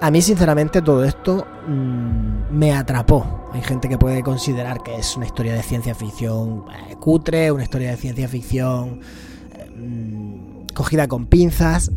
A 0.00 0.10
mí, 0.10 0.20
sinceramente, 0.20 0.82
todo 0.82 1.04
esto 1.04 1.46
mm, 1.66 2.52
me 2.54 2.74
atrapó. 2.74 3.48
Hay 3.52 3.62
gente 3.62 3.88
que 3.88 3.96
puede 3.96 4.22
considerar 4.22 4.82
que 4.82 4.96
es 4.96 5.16
una 5.16 5.26
historia 5.26 5.54
de 5.54 5.62
ciencia 5.62 5.94
ficción 5.94 6.64
eh, 6.90 6.96
cutre, 6.96 7.50
una 7.50 7.62
historia 7.62 7.90
de 7.90 7.96
ciencia 7.96 8.28
ficción 8.28 9.00
eh, 9.54 9.70
mm, 9.70 10.74
cogida 10.74 11.08
con 11.08 11.26
pinzas. 11.26 11.90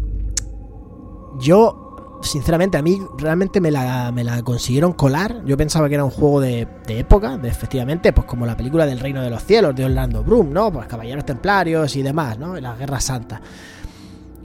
Yo 1.37 1.89
sinceramente, 2.21 2.77
a 2.77 2.81
mí 2.81 3.01
realmente 3.17 3.61
me 3.61 3.71
la, 3.71 4.11
me 4.11 4.23
la 4.23 4.41
consiguieron 4.43 4.93
colar. 4.93 5.43
Yo 5.45 5.57
pensaba 5.57 5.87
que 5.87 5.95
era 5.95 6.03
un 6.03 6.11
juego 6.11 6.41
de, 6.41 6.67
época, 6.87 7.39
efectivamente, 7.43 8.13
pues 8.13 8.27
como 8.27 8.45
la 8.45 8.57
película 8.57 8.85
del 8.85 8.99
Reino 8.99 9.21
de 9.21 9.29
los 9.29 9.43
Cielos 9.43 9.75
de 9.75 9.85
Orlando 9.85 10.23
Bloom, 10.23 10.51
¿no? 10.51 10.71
Pues 10.71 10.87
Caballeros 10.87 11.25
Templarios 11.25 11.95
y 11.95 12.01
demás, 12.01 12.37
¿no? 12.37 12.57
En 12.57 12.63
la 12.63 12.75
Guerra 12.75 12.99
Santa. 12.99 13.41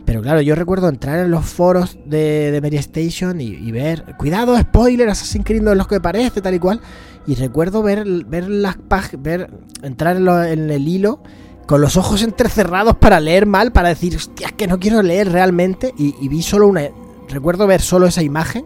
Pero 0.05 0.21
claro, 0.21 0.43
yo 0.43 0.55
recuerdo 0.55 0.89
entrar 0.89 1.19
en 1.19 1.31
los 1.31 1.47
foros 1.47 1.97
de, 2.05 2.61
de 2.61 2.77
Station 2.77 3.41
y, 3.41 3.73
ver, 3.73 4.05
cuidado, 4.19 4.59
spoiler, 4.59 5.09
Assassin's 5.09 5.47
Creed 5.47 5.63
no 5.63 5.73
es 5.73 5.79
lo 5.79 5.87
que 5.87 5.99
parece, 6.01 6.43
tal 6.43 6.55
y 6.55 6.59
cual. 6.59 6.81
Y 7.27 7.35
recuerdo 7.37 7.83
ver, 7.83 8.05
ver 8.27 8.49
las 8.49 8.77
páginas, 8.77 9.23
ver, 9.23 9.51
entrar 9.83 10.17
en, 10.17 10.71
el 10.71 10.87
hilo 10.87 11.23
con 11.67 11.81
los 11.81 11.97
ojos 11.97 12.23
entrecerrados 12.23 12.97
para 12.97 13.21
leer 13.21 13.47
mal, 13.47 13.73
para 13.73 13.89
decir, 13.89 14.17
hostia, 14.17 14.49
es 14.49 14.53
que 14.53 14.67
no 14.67 14.79
quiero 14.79 15.03
leer 15.03 15.33
realmente. 15.33 15.95
y 15.97 16.29
vi 16.29 16.43
solo 16.43 16.69
una, 16.69 16.83
recuerdo 17.29 17.67
ver 17.67 17.81
solo 17.81 18.07
esa 18.07 18.23
imagen, 18.23 18.65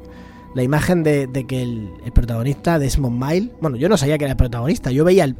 la 0.54 0.62
imagen 0.62 1.02
de, 1.02 1.28
que 1.46 1.62
el, 1.62 2.12
protagonista, 2.12 2.78
Desmond 2.78 3.22
Mile, 3.22 3.52
bueno, 3.60 3.76
yo 3.76 3.88
no 3.88 3.96
sabía 3.96 4.18
que 4.18 4.24
era 4.24 4.32
el 4.32 4.36
protagonista, 4.36 4.90
yo 4.90 5.04
veía 5.04 5.32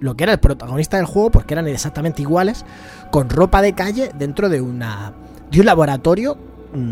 lo 0.00 0.16
que 0.16 0.24
era 0.24 0.32
el 0.32 0.40
protagonista 0.40 0.96
del 0.96 1.06
juego, 1.06 1.30
porque 1.30 1.54
eran 1.54 1.68
exactamente 1.68 2.22
iguales, 2.22 2.64
con 3.10 3.28
ropa 3.30 3.62
de 3.62 3.74
calle 3.74 4.10
dentro 4.18 4.48
de, 4.48 4.60
una, 4.60 5.12
de 5.50 5.60
un 5.60 5.66
laboratorio 5.66 6.38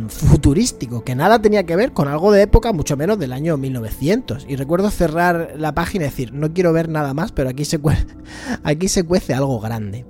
futurístico, 0.09 1.05
que 1.05 1.15
nada 1.15 1.41
tenía 1.41 1.65
que 1.65 1.77
ver 1.77 1.93
con 1.93 2.09
algo 2.09 2.33
de 2.33 2.43
época, 2.43 2.73
mucho 2.73 2.97
menos 2.97 3.19
del 3.19 3.33
año 3.33 3.57
1900. 3.57 4.47
Y 4.49 4.57
recuerdo 4.57 4.91
cerrar 4.91 5.55
la 5.57 5.75
página 5.75 6.05
y 6.05 6.09
decir, 6.09 6.33
no 6.33 6.53
quiero 6.53 6.73
ver 6.73 6.89
nada 6.89 7.15
más, 7.15 7.33
pero 7.33 7.49
aquí 7.49 7.65
se, 7.65 7.81
aquí 8.63 8.89
se 8.89 9.05
cuece 9.05 9.35
algo 9.35 9.59
grande. 9.61 10.05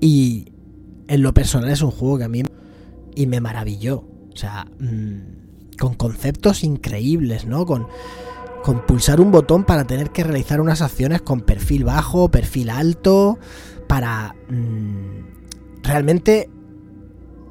Y 0.00 0.52
en 1.08 1.22
lo 1.22 1.32
personal 1.32 1.70
es 1.70 1.82
un 1.82 1.90
juego 1.90 2.18
que 2.18 2.24
a 2.24 2.28
mí 2.28 2.42
y 3.14 3.26
me 3.26 3.40
maravilló. 3.40 4.04
O 4.32 4.36
sea, 4.36 4.66
mm, 4.78 5.76
con 5.78 5.94
conceptos 5.94 6.62
increíbles, 6.64 7.46
¿no? 7.46 7.66
Con, 7.66 7.88
pulsar 8.86 9.20
un 9.20 9.30
botón 9.30 9.62
para 9.62 9.86
tener 9.86 10.10
que 10.10 10.24
realizar 10.24 10.60
unas 10.60 10.82
acciones 10.82 11.22
con 11.22 11.40
perfil 11.42 11.84
bajo, 11.84 12.28
perfil 12.32 12.70
alto, 12.70 13.38
para 13.86 14.34
mm, 14.50 15.84
realmente 15.84 16.50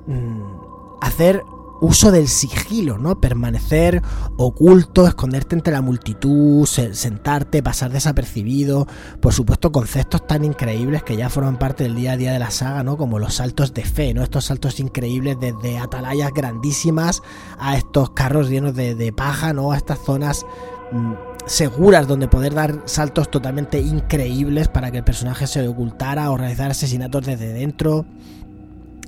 mm, 0.08 0.65
hacer 1.06 1.44
uso 1.82 2.12
del 2.12 2.28
sigilo, 2.28 2.98
¿no? 2.98 3.20
Permanecer 3.20 4.02
oculto, 4.38 5.08
esconderte 5.08 5.56
entre 5.56 5.74
la 5.74 5.82
multitud, 5.82 6.66
sentarte, 6.66 7.62
pasar 7.62 7.92
desapercibido. 7.92 8.88
Por 9.20 9.34
supuesto, 9.34 9.72
conceptos 9.72 10.26
tan 10.26 10.46
increíbles 10.46 11.04
que 11.04 11.18
ya 11.18 11.30
forman 11.30 11.60
parte 11.60 11.84
del 11.84 11.96
día 11.96 12.14
a 12.14 12.18
día 12.18 12.32
de 12.32 12.40
la 12.40 12.52
saga, 12.52 12.84
¿no? 12.84 12.98
Como 12.98 13.20
los 13.20 13.36
saltos 13.36 13.74
de 13.74 13.84
fe, 13.84 14.14
¿no? 14.14 14.24
Estos 14.24 14.46
saltos 14.46 14.80
increíbles 14.80 15.38
desde 15.40 15.78
atalayas 15.78 16.34
grandísimas 16.34 17.22
a 17.60 17.78
estos 17.78 18.12
carros 18.12 18.50
llenos 18.50 18.74
de, 18.76 19.14
paja, 19.16 19.54
¿no? 19.54 19.72
A 19.72 19.78
estas 19.78 20.00
zonas 20.00 20.46
mm, 20.92 21.14
seguras 21.46 22.08
donde 22.08 22.28
poder 22.28 22.54
dar 22.54 22.82
saltos 22.86 23.30
totalmente 23.30 23.80
increíbles 23.80 24.68
para 24.68 24.92
que 24.92 24.98
el 25.00 25.04
personaje 25.04 25.46
se 25.46 25.68
ocultara 25.68 26.32
o 26.32 26.38
realizar 26.38 26.72
asesinatos 26.72 27.26
desde 27.26 27.54
dentro 27.54 28.06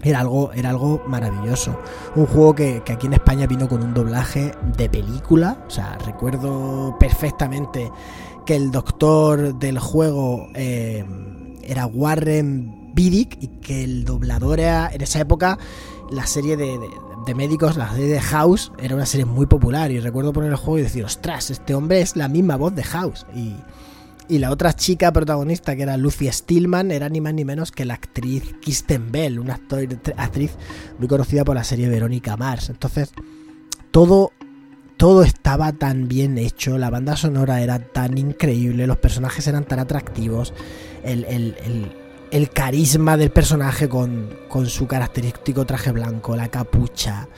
era 0.03 0.19
algo, 0.19 0.51
era 0.53 0.69
algo 0.69 1.03
maravilloso. 1.07 1.79
Un 2.15 2.25
juego 2.25 2.55
que, 2.55 2.83
aquí 2.87 3.07
en 3.07 3.13
España 3.13 3.47
vino 3.47 3.67
con 3.67 3.83
un 3.83 3.93
doblaje 3.93 4.53
de 4.77 4.89
película. 4.89 5.63
O 5.67 5.69
sea, 5.69 5.97
recuerdo 6.05 6.95
perfectamente 6.99 7.91
que 8.45 8.55
el 8.55 8.71
doctor 8.71 9.55
del 9.55 9.79
juego 9.79 10.47
eh, 10.53 11.03
era 11.63 11.85
Warren 11.85 12.93
Bidick 12.93 13.37
y 13.41 13.47
que 13.59 13.83
el 13.83 14.05
doblador 14.05 14.59
era 14.59 14.89
en 14.91 15.01
esa 15.01 15.19
época 15.19 15.57
la 16.09 16.25
serie 16.25 16.55
de, 16.55 16.79
de, 17.25 17.35
médicos, 17.35 17.75
la 17.75 17.91
serie 17.91 18.07
de 18.07 18.21
House, 18.21 18.71
era 18.79 18.95
una 18.95 19.05
serie 19.05 19.25
muy 19.25 19.45
popular. 19.45 19.91
Y 19.91 19.99
recuerdo 19.99 20.31
poner 20.31 20.51
el 20.51 20.55
juego 20.55 20.79
y 20.79 20.83
decir, 20.83 21.03
ostras, 21.03 21.49
este 21.49 21.75
hombre 21.75 22.01
es 22.01 22.15
la 22.15 22.29
misma 22.29 22.55
voz 22.55 22.73
de 22.73 22.83
House. 22.83 23.25
Y, 23.35 23.55
y 24.29 24.39
la 24.39 24.51
otra 24.51 24.73
chica 24.73 25.11
protagonista, 25.11 25.75
que 25.75 25.83
era 25.83 25.97
Lucy 25.97 26.31
Stillman, 26.31 26.91
era 26.91 27.09
ni 27.09 27.21
más 27.21 27.33
ni 27.33 27.45
menos 27.45 27.71
que 27.71 27.85
la 27.85 27.93
actriz 27.95 28.55
Kristen 28.61 29.11
Bell, 29.11 29.39
una 29.39 29.59
actriz 30.17 30.51
muy 30.99 31.07
conocida 31.07 31.45
por 31.45 31.55
la 31.55 31.63
serie 31.63 31.89
Verónica 31.89 32.35
Mars. 32.35 32.69
Entonces, 32.69 33.11
todo, 33.91 34.31
todo 34.97 35.23
estaba 35.23 35.71
tan 35.71 36.07
bien 36.07 36.37
hecho, 36.37 36.77
la 36.77 36.89
banda 36.89 37.15
sonora 37.15 37.61
era 37.61 37.79
tan 37.79 38.17
increíble, 38.17 38.87
los 38.87 38.97
personajes 38.97 39.47
eran 39.47 39.65
tan 39.65 39.79
atractivos, 39.79 40.53
el, 41.03 42.49
carisma 42.53 43.15
del 43.15 43.31
personaje 43.31 43.87
con, 43.87 44.29
con 44.49 44.65
su 44.65 44.87
característico 44.87 45.65
traje 45.65 45.91
blanco, 45.91 46.35
la 46.35 46.49
capucha, 46.49 47.29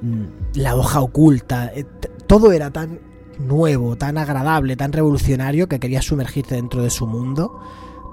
mm, 0.00 0.24
la 0.54 0.76
hoja 0.76 1.00
oculta, 1.00 1.72
eh, 1.74 1.84
todo 2.26 2.52
era 2.52 2.70
tan 2.70 3.07
nuevo, 3.38 3.96
tan 3.96 4.18
agradable, 4.18 4.76
tan 4.76 4.92
revolucionario 4.92 5.68
que 5.68 5.78
quería 5.78 6.02
sumergirte 6.02 6.54
dentro 6.54 6.82
de 6.82 6.90
su 6.90 7.06
mundo 7.06 7.60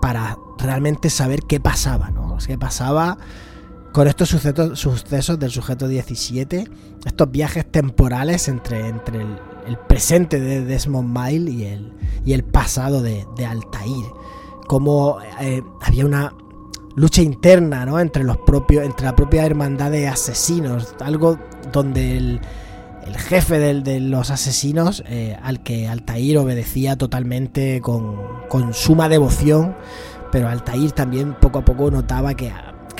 para 0.01 0.37
realmente 0.57 1.09
saber 1.09 1.41
qué 1.43 1.59
pasaba, 1.59 2.11
¿no? 2.11 2.37
¿Qué 2.45 2.57
pasaba 2.57 3.17
con 3.91 4.07
estos 4.07 4.29
sucesos, 4.29 5.39
del 5.39 5.51
sujeto 5.51 5.87
17? 5.87 6.69
Estos 7.05 7.31
viajes 7.31 7.71
temporales 7.71 8.47
entre, 8.47 8.87
entre 8.87 9.21
el, 9.21 9.77
presente 9.87 10.39
de 10.39 10.63
Desmond 10.63 11.17
Mile 11.17 11.51
y 11.51 11.63
el, 11.65 11.93
y 12.23 12.33
el 12.33 12.43
pasado 12.43 13.01
de, 13.01 13.25
Altair. 13.47 14.05
Como 14.67 15.17
eh, 15.39 15.63
había 15.81 16.05
una 16.05 16.33
lucha 16.95 17.21
interna, 17.21 17.85
¿no? 17.85 17.99
Entre 17.99 18.23
los 18.23 18.37
propios, 18.37 18.85
entre 18.85 19.05
la 19.05 19.15
propia 19.15 19.45
hermandad 19.45 19.91
de 19.91 20.07
asesinos, 20.07 20.95
algo 20.99 21.37
donde 21.71 22.17
el 22.17 22.41
el 23.05 23.17
jefe 23.17 23.59
de 23.59 23.99
los 23.99 24.31
asesinos, 24.31 25.03
eh, 25.07 25.37
al 25.41 25.61
que 25.61 25.87
Altair 25.87 26.37
obedecía 26.37 26.97
totalmente 26.97 27.79
con, 27.81 28.73
suma 28.73 29.09
devoción, 29.09 29.75
pero 30.31 30.49
Altair 30.49 30.91
también 30.91 31.35
poco 31.39 31.59
a 31.59 31.65
poco 31.65 31.91
notaba 31.91 32.33
que, 32.33 32.51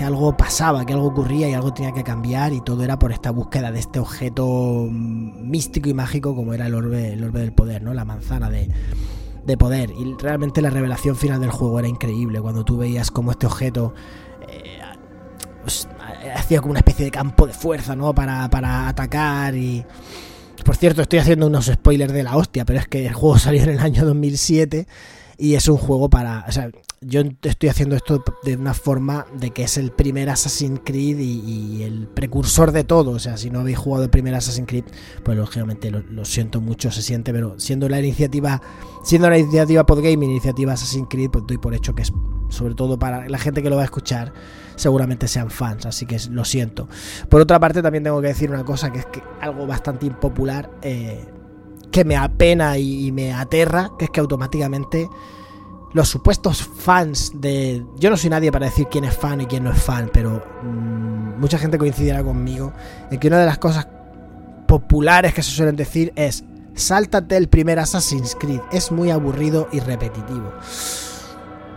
algo 0.03 0.35
pasaba, 0.35 0.85
que 0.85 0.93
algo 0.93 1.07
ocurría 1.07 1.49
y 1.49 1.53
algo 1.53 1.73
tenía 1.73 1.93
que 1.93 2.03
cambiar 2.03 2.53
y 2.53 2.61
todo 2.61 2.83
era 2.83 2.99
por 2.99 3.11
esta 3.13 3.31
búsqueda 3.31 3.71
de 3.71 3.79
este 3.79 3.99
objeto 3.99 4.87
místico 4.91 5.89
y 5.89 5.93
mágico 5.93 6.35
como 6.35 6.53
era 6.53 6.67
el 6.67 6.75
orbe, 6.75 7.13
el 7.13 7.23
orbe 7.23 7.39
del 7.39 7.53
poder, 7.53 7.81
¿no? 7.81 7.93
La 7.93 8.03
manzana 8.03 8.49
de, 8.49 8.69
poder. 9.57 9.91
Y 9.91 10.13
realmente 10.15 10.61
la 10.61 10.69
revelación 10.69 11.15
final 11.15 11.39
del 11.39 11.51
juego 11.51 11.79
era 11.79 11.87
increíble 11.87 12.41
cuando 12.41 12.63
tú 12.63 12.77
veías 12.77 13.09
como 13.09 13.31
este 13.31 13.47
objeto... 13.47 13.93
Eh, 14.47 14.79
hacía 16.33 16.61
como 16.61 16.71
una 16.71 16.79
especie 16.79 17.05
de 17.05 17.11
campo 17.11 17.47
de 17.47 17.53
fuerza, 17.53 17.95
¿no? 17.95 18.13
Para, 18.13 18.49
para 18.49 18.87
atacar 18.87 19.55
y... 19.55 19.85
Por 20.63 20.75
cierto, 20.75 21.03
estoy 21.03 21.19
haciendo 21.19 21.45
unos 21.45 21.67
spoilers 21.67 22.11
de 22.11 22.23
la 22.23 22.35
hostia, 22.35 22.65
pero 22.65 22.79
es 22.79 22.87
que 22.87 23.05
el 23.05 23.13
juego 23.13 23.37
salió 23.39 23.63
en 23.63 23.69
el 23.69 23.79
año 23.79 24.05
2007 24.05 24.87
y 25.37 25.55
es 25.55 25.67
un 25.67 25.77
juego 25.77 26.09
para... 26.09 26.45
O 26.47 26.51
sea, 26.51 26.69
yo 27.01 27.21
estoy 27.43 27.69
haciendo 27.69 27.95
esto 27.95 28.23
de 28.43 28.55
una 28.55 28.73
forma 28.73 29.25
de 29.33 29.51
que 29.51 29.63
es 29.63 29.77
el 29.77 29.91
primer 29.91 30.29
Assassin's 30.29 30.81
Creed 30.83 31.19
y, 31.19 31.83
el 31.83 32.07
precursor 32.07 32.71
de 32.71 32.83
todo. 32.83 33.11
O 33.11 33.19
sea, 33.19 33.37
si 33.37 33.49
no 33.49 33.59
habéis 33.59 33.77
jugado 33.77 34.03
el 34.05 34.09
primer 34.09 34.33
Assassin's 34.33 34.67
Creed, 34.67 34.85
pues 35.23 35.37
lógicamente 35.37 35.91
lo, 35.91 36.25
siento 36.25 36.61
mucho, 36.61 36.91
se 36.91 37.01
siente, 37.01 37.31
pero 37.31 37.59
siendo 37.59 37.89
la 37.89 37.99
iniciativa, 37.99 38.61
siendo 39.03 39.29
la 39.29 39.37
iniciativa 39.37 39.85
Podgame, 39.85 40.25
iniciativa 40.25 40.73
Assassin's 40.73 41.07
Creed, 41.09 41.29
pues 41.29 41.45
doy 41.47 41.57
por 41.57 41.73
hecho 41.73 41.93
que 41.93 42.03
es 42.03 42.13
sobre 42.49 42.75
todo 42.75 42.97
para 42.97 43.27
la 43.27 43.37
gente 43.37 43.61
que 43.61 43.69
lo 43.69 43.75
va 43.75 43.81
a 43.81 43.85
escuchar, 43.85 44.31
seguramente 44.75 45.27
sean 45.27 45.49
fans, 45.49 45.85
así 45.85 46.05
que 46.05 46.17
lo 46.29 46.45
siento. 46.45 46.87
Por 47.29 47.41
otra 47.41 47.59
parte, 47.59 47.81
también 47.81 48.03
tengo 48.03 48.21
que 48.21 48.27
decir 48.27 48.49
una 48.51 48.63
cosa 48.63 48.91
que 48.91 48.99
es 48.99 49.05
que 49.07 49.21
algo 49.41 49.67
bastante 49.67 50.05
impopular, 50.05 50.69
eh, 50.81 51.25
que 51.91 52.05
me 52.05 52.15
apena 52.15 52.77
y 52.77 53.11
me 53.11 53.33
aterra, 53.33 53.91
que 53.97 54.05
es 54.05 54.11
que 54.11 54.19
automáticamente 54.19 55.09
los 55.95 56.09
supuestos 56.09 56.61
fans 56.61 57.31
de... 57.35 57.85
Yo 57.97 58.09
no 58.09 58.17
soy 58.17 58.29
nadie 58.29 58.51
para 58.51 58.65
decir 58.65 58.87
quién 58.91 59.05
es 59.05 59.15
fan 59.15 59.39
y 59.39 59.45
quién 59.45 59.63
no 59.63 59.71
es 59.71 59.81
fan, 59.81 60.09
pero 60.11 60.45
mm, 60.61 61.39
mucha 61.39 61.57
gente 61.57 61.77
coincidirá 61.77 62.21
conmigo 62.21 62.73
en 63.09 63.17
que 63.17 63.29
una 63.29 63.39
de 63.39 63.45
las 63.45 63.57
cosas 63.59 63.87
populares 64.67 65.33
que 65.33 65.41
se 65.41 65.51
suelen 65.51 65.77
decir 65.77 66.11
es 66.17 66.43
sáltate 66.73 67.37
el 67.37 67.47
primer 67.47 67.79
Assassin's 67.79 68.35
Creed, 68.37 68.59
es 68.73 68.91
muy 68.91 69.09
aburrido 69.09 69.69
y 69.71 69.79
repetitivo. 69.79 70.51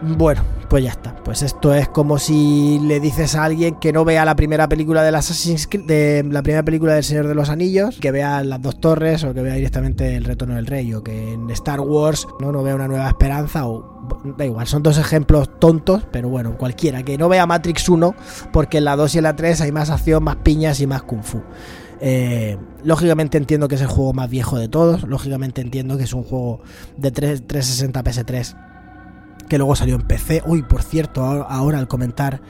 Bueno, 0.00 0.44
pues 0.68 0.84
ya 0.84 0.90
está. 0.90 1.16
Pues 1.24 1.42
esto 1.42 1.74
es 1.74 1.88
como 1.88 2.18
si 2.18 2.78
le 2.84 3.00
dices 3.00 3.34
a 3.34 3.44
alguien 3.44 3.74
que 3.76 3.92
no 3.92 4.04
vea 4.04 4.24
la 4.24 4.36
primera 4.36 4.68
película 4.68 5.02
del 5.02 5.16
Assassin's 5.16 5.66
Creed, 5.66 5.86
de 5.86 6.24
la 6.30 6.42
primera 6.42 6.62
película 6.62 6.94
del 6.94 7.02
Señor 7.02 7.26
de 7.26 7.34
los 7.34 7.48
Anillos, 7.48 7.98
que 8.00 8.12
vea 8.12 8.44
las 8.44 8.62
dos 8.62 8.80
torres 8.80 9.24
o 9.24 9.34
que 9.34 9.42
vea 9.42 9.54
directamente 9.54 10.14
el 10.14 10.24
Retorno 10.24 10.54
del 10.54 10.66
Rey 10.66 10.94
o 10.94 11.02
que 11.02 11.32
en 11.32 11.50
Star 11.50 11.80
Wars 11.80 12.28
no, 12.40 12.52
no 12.52 12.62
vea 12.62 12.76
una 12.76 12.86
nueva 12.86 13.08
esperanza 13.08 13.66
o 13.66 13.98
da 14.38 14.44
igual, 14.44 14.66
son 14.66 14.82
dos 14.82 14.98
ejemplos 14.98 15.58
tontos, 15.58 16.06
pero 16.12 16.28
bueno, 16.28 16.56
cualquiera, 16.56 17.02
que 17.02 17.18
no 17.18 17.28
vea 17.28 17.46
Matrix 17.46 17.88
1 17.88 18.14
porque 18.52 18.78
en 18.78 18.84
la 18.84 18.96
2 18.96 19.16
y 19.16 19.18
en 19.18 19.24
la 19.24 19.36
3 19.36 19.60
hay 19.62 19.72
más 19.72 19.90
acción, 19.90 20.22
más 20.22 20.36
piñas 20.36 20.80
y 20.80 20.86
más 20.86 21.02
kung 21.02 21.22
fu. 21.22 21.42
Eh, 22.00 22.56
lógicamente 22.84 23.36
entiendo 23.36 23.66
que 23.66 23.74
es 23.74 23.80
el 23.80 23.88
juego 23.88 24.12
más 24.12 24.30
viejo 24.30 24.56
de 24.56 24.68
todos, 24.68 25.02
lógicamente 25.02 25.60
entiendo 25.60 25.98
que 25.98 26.04
es 26.04 26.12
un 26.14 26.22
juego 26.22 26.60
de 26.96 27.10
3, 27.10 27.48
360 27.48 28.04
PS3 28.04 28.67
que 29.48 29.58
luego 29.58 29.74
salió 29.74 29.96
en 29.96 30.02
PC. 30.02 30.42
Uy, 30.46 30.62
por 30.62 30.82
cierto, 30.82 31.22
ahora 31.22 31.78
al 31.78 31.88
comentar 31.88 32.40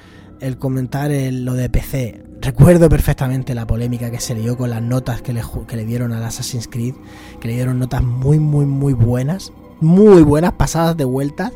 el 0.40 0.56
comentar 0.56 1.10
lo 1.10 1.54
de 1.54 1.68
PC, 1.68 2.22
recuerdo 2.40 2.88
perfectamente 2.88 3.54
la 3.54 3.66
polémica 3.66 4.10
que 4.10 4.20
se 4.20 4.34
dio 4.34 4.56
con 4.56 4.70
las 4.70 4.82
notas 4.82 5.20
que 5.22 5.32
le, 5.32 5.42
que 5.66 5.76
le 5.76 5.84
dieron 5.84 6.12
al 6.12 6.22
Assassin's 6.22 6.68
Creed, 6.68 6.94
que 7.40 7.48
le 7.48 7.54
dieron 7.54 7.78
notas 7.78 8.02
muy, 8.02 8.38
muy, 8.38 8.64
muy 8.66 8.92
buenas, 8.92 9.52
muy 9.80 10.22
buenas, 10.22 10.52
pasadas 10.52 10.96
de 10.96 11.04
vueltas, 11.04 11.52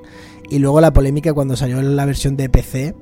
y 0.51 0.59
luego 0.59 0.81
la 0.81 0.93
polémica 0.93 1.33
cuando 1.33 1.57
salió 1.57 1.81
la 1.81 2.05
versión 2.05 2.37
de 2.37 2.49
PC, 2.49 2.97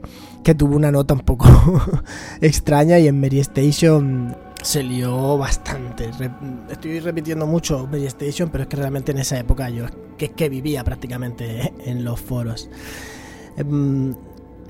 que 0.44 0.54
tuvo 0.54 0.76
una 0.76 0.92
nota 0.92 1.14
un 1.14 1.20
poco 1.20 1.49
extraña 2.40 2.99
y 2.99 3.09
en 3.09 3.20
Mary 3.20 3.40
Station 3.40 4.37
se 4.62 4.83
lió 4.83 5.38
bastante. 5.38 6.11
estoy 6.71 7.00
repitiendo 7.00 7.47
mucho 7.47 7.87
PlayStation, 7.90 8.50
pero 8.50 8.62
es 8.62 8.69
que 8.69 8.76
realmente 8.76 9.12
en 9.12 9.19
esa 9.19 9.38
época 9.38 9.69
yo 9.71 9.87
que, 10.17 10.49
vivía 10.49 10.85
prácticamente 10.85 11.73
en 11.85 12.05
los 12.05 12.21
foros. 12.21 12.69
Em, 13.57 14.14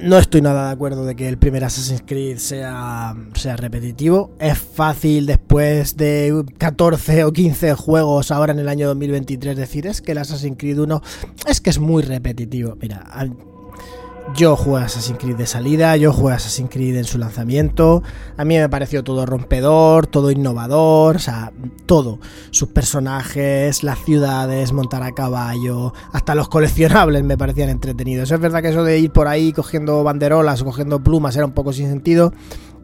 no 0.02 0.18
estoy 0.18 0.40
nada 0.40 0.68
de 0.68 0.72
acuerdo 0.72 1.04
de 1.04 1.14
que 1.14 1.28
el 1.28 1.36
primer 1.36 1.62
Assassin's 1.62 2.02
Creed 2.06 2.38
sea, 2.38 3.14
sea 3.34 3.56
repetitivo. 3.56 4.30
Es 4.38 4.58
fácil 4.58 5.26
después 5.26 5.96
de 5.96 6.44
14 6.56 7.24
o 7.24 7.32
15 7.32 7.74
juegos 7.74 8.30
ahora 8.30 8.52
en 8.52 8.60
el 8.60 8.68
año 8.68 8.88
2023 8.88 9.56
decir 9.56 9.86
es 9.86 10.00
que 10.00 10.12
el 10.12 10.18
Assassin's 10.18 10.56
Creed 10.58 10.78
1 10.78 11.02
es 11.46 11.60
que 11.60 11.70
es 11.70 11.78
muy 11.78 12.02
repetitivo. 12.02 12.76
Mira, 12.80 13.04
yo 14.34 14.56
jugué 14.56 14.82
a 14.82 14.84
Assassin's 14.86 15.18
Creed 15.18 15.36
de 15.36 15.46
salida, 15.46 15.96
yo 15.96 16.12
jugué 16.12 16.32
a 16.32 16.36
Assassin's 16.36 16.70
Creed 16.70 16.96
en 16.96 17.04
su 17.04 17.18
lanzamiento. 17.18 18.02
A 18.36 18.44
mí 18.44 18.56
me 18.56 18.68
pareció 18.68 19.04
todo 19.04 19.26
rompedor, 19.26 20.06
todo 20.06 20.30
innovador, 20.30 21.16
o 21.16 21.18
sea, 21.18 21.52
todo. 21.86 22.18
Sus 22.50 22.68
personajes, 22.68 23.82
las 23.82 23.98
ciudades, 24.04 24.72
montar 24.72 25.02
a 25.02 25.12
caballo, 25.12 25.92
hasta 26.12 26.34
los 26.34 26.48
coleccionables 26.48 27.24
me 27.24 27.38
parecían 27.38 27.68
entretenidos. 27.68 28.30
Es 28.30 28.40
verdad 28.40 28.62
que 28.62 28.68
eso 28.68 28.84
de 28.84 28.98
ir 28.98 29.10
por 29.10 29.28
ahí 29.28 29.52
cogiendo 29.52 30.02
banderolas 30.04 30.62
o 30.62 30.64
cogiendo 30.64 31.02
plumas 31.02 31.36
era 31.36 31.46
un 31.46 31.52
poco 31.52 31.72
sin 31.72 31.88
sentido. 31.88 32.32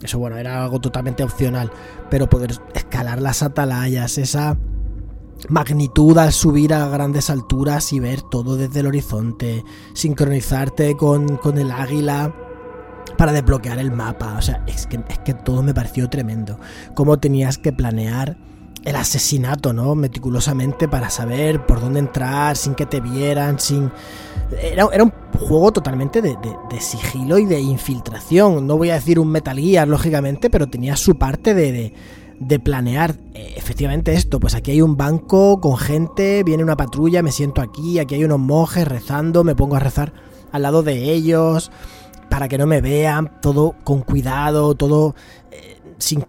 Eso, 0.02 0.18
bueno, 0.18 0.36
era 0.36 0.62
algo 0.64 0.80
totalmente 0.80 1.24
opcional. 1.24 1.70
Pero 2.10 2.28
poder 2.28 2.52
escalar 2.74 3.20
las 3.20 3.42
atalayas, 3.42 4.18
esa 4.18 4.56
magnitud 5.48 6.16
al 6.18 6.32
subir 6.32 6.74
a 6.74 6.88
grandes 6.88 7.30
alturas 7.30 7.92
y 7.92 8.00
ver 8.00 8.22
todo 8.22 8.56
desde 8.56 8.80
el 8.80 8.86
horizonte, 8.86 9.64
sincronizarte 9.92 10.96
con, 10.96 11.38
el 11.56 11.70
águila 11.70 12.34
para 13.16 13.32
desbloquear 13.32 13.78
el 13.78 13.92
mapa. 13.92 14.36
O 14.38 14.42
sea, 14.42 14.64
es 14.66 14.86
que, 14.86 15.00
es 15.08 15.18
que 15.20 15.34
todo 15.34 15.62
me 15.62 15.74
pareció 15.74 16.08
tremendo. 16.08 16.58
Cómo 16.94 17.18
tenías 17.18 17.58
que 17.58 17.72
planear 17.72 18.36
el 18.84 18.94
asesinato, 18.94 19.72
¿no? 19.72 19.96
Meticulosamente 19.96 20.86
para 20.86 21.10
saber 21.10 21.66
por 21.66 21.80
dónde 21.80 21.98
entrar, 21.98 22.56
sin 22.56 22.74
que 22.74 22.86
te 22.86 23.00
vieran, 23.00 23.58
sin... 23.58 23.90
Era, 24.62 24.86
era 24.92 25.02
un 25.02 25.12
juego 25.40 25.72
totalmente 25.72 26.22
de, 26.22 26.36
de, 26.70 26.80
sigilo 26.80 27.36
y 27.38 27.46
de 27.46 27.60
infiltración. 27.60 28.64
No 28.64 28.76
voy 28.76 28.90
a 28.90 28.94
decir 28.94 29.18
un 29.18 29.28
Metal 29.28 29.58
Gear, 29.58 29.88
lógicamente, 29.88 30.50
pero 30.50 30.68
tenía 30.68 30.94
su 30.96 31.16
parte 31.16 31.52
de 31.52 31.72
de 31.72 31.94
planear 32.62 33.16
eh, 33.34 33.54
efectivamente 33.56 34.14
esto. 34.14 34.40
Pues 34.40 34.54
aquí 34.54 34.72
hay 34.72 34.82
un 34.82 34.96
banco 34.96 35.60
con 35.60 35.76
gente, 35.76 36.42
viene 36.44 36.62
una 36.62 36.76
patrulla, 36.76 37.22
me 37.22 37.32
siento 37.32 37.60
aquí, 37.60 37.98
aquí 37.98 38.14
hay 38.14 38.24
unos 38.24 38.38
monjes 38.38 38.86
rezando, 38.86 39.44
me 39.44 39.54
pongo 39.54 39.76
a 39.76 39.80
rezar 39.80 40.12
al 40.52 40.62
lado 40.62 40.82
de 40.82 41.12
ellos 41.12 41.70
para 42.30 42.48
que 42.48 42.58
no 42.58 42.66
me 42.66 42.80
vean, 42.80 43.40
todo 43.40 43.74
con 43.84 44.00
cuidado, 44.00 44.74
todo 44.74 45.14
eh, 45.50 45.78
sin 45.98 46.24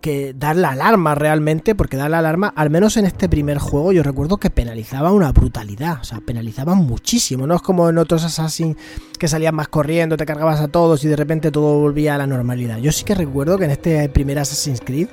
que 0.00 0.34
dar 0.34 0.56
la 0.56 0.70
alarma 0.70 1.14
realmente, 1.14 1.74
porque 1.74 1.96
dar 1.96 2.10
la 2.10 2.18
alarma, 2.18 2.52
al 2.54 2.70
menos 2.70 2.96
en 2.96 3.06
este 3.06 3.28
primer 3.28 3.58
juego, 3.58 3.92
yo 3.92 4.02
recuerdo 4.02 4.36
que 4.36 4.50
penalizaba 4.50 5.12
una 5.12 5.32
brutalidad, 5.32 6.00
o 6.00 6.04
sea, 6.04 6.20
penalizaba 6.20 6.74
muchísimo, 6.74 7.46
no 7.46 7.54
es 7.54 7.62
como 7.62 7.88
en 7.88 7.98
otros 7.98 8.24
Assassin 8.24 8.76
que 9.18 9.28
salías 9.28 9.52
más 9.52 9.68
corriendo, 9.68 10.16
te 10.16 10.26
cargabas 10.26 10.60
a 10.60 10.68
todos 10.68 11.04
y 11.04 11.08
de 11.08 11.16
repente 11.16 11.50
todo 11.50 11.78
volvía 11.78 12.14
a 12.14 12.18
la 12.18 12.26
normalidad. 12.26 12.78
Yo 12.78 12.92
sí 12.92 13.04
que 13.04 13.14
recuerdo 13.14 13.58
que 13.58 13.64
en 13.64 13.70
este 13.70 14.08
primer 14.08 14.38
Assassin's 14.38 14.80
Creed 14.84 15.08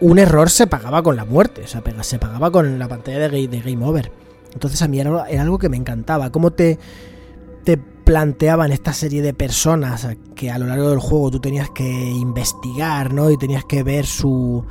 un 0.00 0.18
error 0.18 0.50
se 0.50 0.66
pagaba 0.66 1.02
con 1.02 1.16
la 1.16 1.24
muerte, 1.24 1.62
o 1.62 1.66
sea, 1.66 1.82
se 2.02 2.18
pagaba 2.18 2.50
con 2.50 2.78
la 2.78 2.88
pantalla 2.88 3.28
de, 3.28 3.46
Game 3.46 3.84
Over. 3.84 4.10
Entonces 4.52 4.80
a 4.82 4.88
mí 4.88 5.00
era, 5.00 5.24
algo 5.40 5.58
que 5.58 5.68
me 5.68 5.76
encantaba, 5.76 6.30
cómo 6.30 6.50
te, 6.50 6.78
te 7.64 7.78
planteaban 8.06 8.70
esta 8.70 8.92
serie 8.92 9.20
de 9.20 9.34
personas 9.34 10.06
que 10.36 10.48
a 10.48 10.58
lo 10.58 10.66
largo 10.66 10.90
del 10.90 11.00
juego 11.00 11.32
tú 11.32 11.40
tenías 11.40 11.70
que 11.70 11.84
investigar, 11.84 13.12
¿no? 13.12 13.32
Y 13.32 13.36
tenías 13.36 13.64
que 13.64 13.82
ver 13.82 14.06
su, 14.06 14.64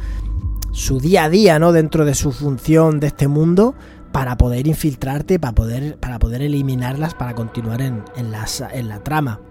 su 0.71 1.02
día 1.02 1.26
a 1.26 1.30
día, 1.30 1.60
¿no? 1.60 1.74
Dentro 1.74 2.06
de 2.06 2.15
su 2.15 2.32
función 2.32 3.02
de 3.02 3.08
este 3.08 3.28
mundo 3.28 3.76
para 4.13 4.38
poder 4.38 4.67
infiltrarte, 4.67 5.38
para 5.38 5.54
poder, 5.54 6.00
para 6.00 6.17
poder 6.17 6.43
eliminarlas, 6.43 7.13
para 7.13 7.36
continuar 7.36 7.82
en, 7.82 8.06
en, 8.15 8.32
en 8.71 8.88
la 8.88 9.04
trama. 9.04 9.41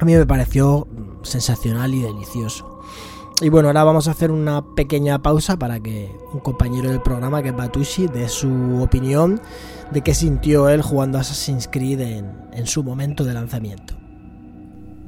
A 0.00 0.06
mí 0.06 0.14
me 0.14 0.24
pareció 0.24 0.88
sensacional 1.22 1.92
y 1.92 2.00
delicioso. 2.00 2.80
Y 3.42 3.50
bueno, 3.50 3.68
ahora 3.68 3.84
vamos 3.84 4.08
a 4.08 4.12
hacer 4.12 4.30
una 4.30 4.64
pequeña 4.74 5.20
pausa 5.20 5.58
para 5.58 5.80
que 5.80 6.10
un 6.32 6.40
compañero 6.40 6.88
del 6.88 7.02
programa, 7.02 7.42
que 7.42 7.50
es 7.50 7.56
Batushi, 7.56 8.06
dé 8.06 8.26
su 8.30 8.80
opinión 8.82 9.38
de 9.92 10.02
qué 10.02 10.14
sintió 10.14 10.68
él 10.68 10.82
jugando 10.82 11.18
Assassin's 11.18 11.68
Creed 11.70 12.00
en, 12.00 12.66
su 12.66 12.82
momento 12.82 13.24
de 13.24 13.34
lanzamiento. 13.34 13.94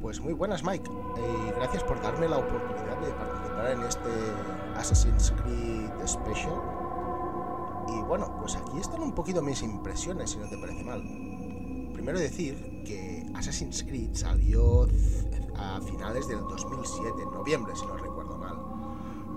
Pues 0.01 0.19
muy 0.19 0.33
buenas, 0.33 0.63
Mike. 0.63 0.89
Y 1.17 1.51
gracias 1.57 1.83
por 1.83 2.01
darme 2.01 2.27
la 2.27 2.37
oportunidad 2.37 2.99
de 3.01 3.11
participar 3.11 3.71
en 3.71 3.81
este 3.83 4.09
Assassin's 4.75 5.33
Creed 5.43 6.07
Special. 6.07 6.53
Y 7.87 8.01
bueno, 8.03 8.35
pues 8.39 8.55
aquí 8.55 8.79
están 8.79 9.01
un 9.01 9.13
poquito 9.13 9.41
mis 9.41 9.61
impresiones, 9.61 10.31
si 10.31 10.37
no 10.37 10.47
te 10.47 10.57
parece 10.57 10.83
mal. 10.83 11.01
Primero 11.93 12.19
decir 12.19 12.83
que 12.85 13.25
Assassin's 13.33 13.83
Creed 13.83 14.13
salió 14.13 14.87
a 15.57 15.79
finales 15.81 16.27
del 16.27 16.39
2007, 16.39 17.23
en 17.23 17.31
noviembre, 17.31 17.73
si 17.75 17.85
no 17.85 17.97
recuerdo 17.97 18.15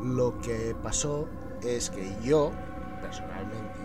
lo 0.02 0.38
que 0.38 0.76
pasó 0.82 1.28
es 1.62 1.90
que 1.90 2.16
yo, 2.22 2.52
personalmente, 3.00 3.78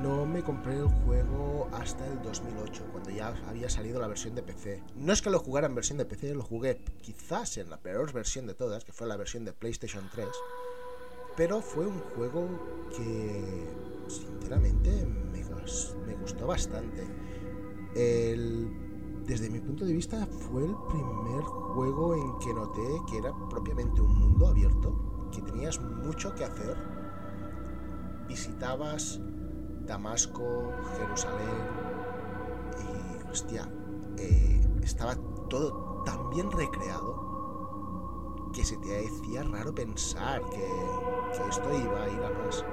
no 0.00 0.26
me 0.26 0.42
compré 0.42 0.76
el 0.76 0.86
juego 0.86 1.68
hasta 1.72 2.06
el 2.06 2.22
2008, 2.22 2.84
cuando 2.92 3.10
ya 3.10 3.34
había 3.48 3.68
salido 3.68 4.00
la 4.00 4.06
versión 4.06 4.34
de 4.34 4.42
PC. 4.42 4.82
No 4.96 5.12
es 5.12 5.20
que 5.20 5.30
lo 5.30 5.38
jugara 5.38 5.66
en 5.66 5.74
versión 5.74 5.98
de 5.98 6.04
PC, 6.04 6.34
lo 6.34 6.42
jugué 6.42 6.80
quizás 7.00 7.58
en 7.58 7.70
la 7.70 7.78
peor 7.78 8.12
versión 8.12 8.46
de 8.46 8.54
todas, 8.54 8.84
que 8.84 8.92
fue 8.92 9.06
la 9.06 9.16
versión 9.16 9.44
de 9.44 9.52
PlayStation 9.52 10.08
3. 10.12 10.28
Pero 11.36 11.60
fue 11.60 11.86
un 11.86 11.98
juego 11.98 12.48
que, 12.96 13.68
sinceramente, 14.08 14.90
me, 15.06 15.44
me 16.06 16.14
gustó 16.14 16.46
bastante. 16.46 17.06
desde 17.94 19.50
mi 19.50 19.60
punto 19.60 19.84
de 19.84 19.92
vista, 19.92 20.26
fue 20.26 20.64
el 20.64 20.74
primer 20.88 21.42
juego 21.74 22.14
en 22.14 22.38
que 22.38 22.54
noté 22.54 23.10
que 23.10 23.18
era 23.18 23.32
propiamente 23.48 24.00
un 24.00 24.14
mundo 24.14 24.48
abierto 24.48 25.30
que 25.32 25.40
tenías 25.42 25.80
mucho 25.80 26.34
que 26.34 26.44
hacer. 26.44 26.76
Visitabas 28.28 29.20
Damasco, 29.86 30.72
Jerusalén 30.98 31.66
y, 32.78 33.30
hostia, 33.30 33.68
eh, 34.18 34.60
estaba 34.82 35.14
todo 35.48 36.02
tan 36.04 36.30
bien 36.30 36.50
recreado 36.50 38.50
que 38.52 38.64
se 38.64 38.76
te 38.78 39.06
hacía 39.06 39.44
raro 39.44 39.72
pensar 39.74 40.42
que, 40.50 40.58
que 40.58 41.48
esto 41.48 41.74
iba 41.74 42.02
a 42.02 42.08
ir 42.08 42.22
a 42.22 42.30
más. 42.44 42.64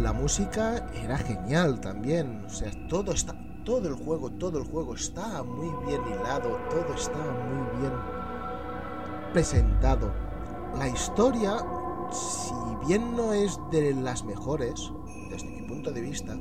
La 0.00 0.12
música 0.12 0.88
era 0.94 1.18
genial 1.18 1.80
también, 1.80 2.44
o 2.46 2.50
sea, 2.50 2.70
todo 2.88 3.12
está, 3.12 3.34
todo 3.64 3.88
el 3.88 3.94
juego, 3.94 4.30
todo 4.32 4.58
el 4.58 4.64
juego 4.64 4.94
está 4.94 5.42
muy 5.42 5.70
bien 5.86 6.00
hilado, 6.06 6.58
todo 6.70 6.94
está 6.94 7.18
muy 7.18 7.80
bien 7.80 7.92
presentado 9.32 10.12
la 10.78 10.88
historia, 10.88 11.56
si 12.12 12.86
bien 12.86 13.16
no 13.16 13.32
es 13.32 13.58
de 13.70 13.94
las 13.94 14.24
mejores, 14.24 14.92
desde 15.30 15.48
mi 15.48 15.62
punto 15.62 15.90
de 15.90 16.00
vista, 16.00 16.36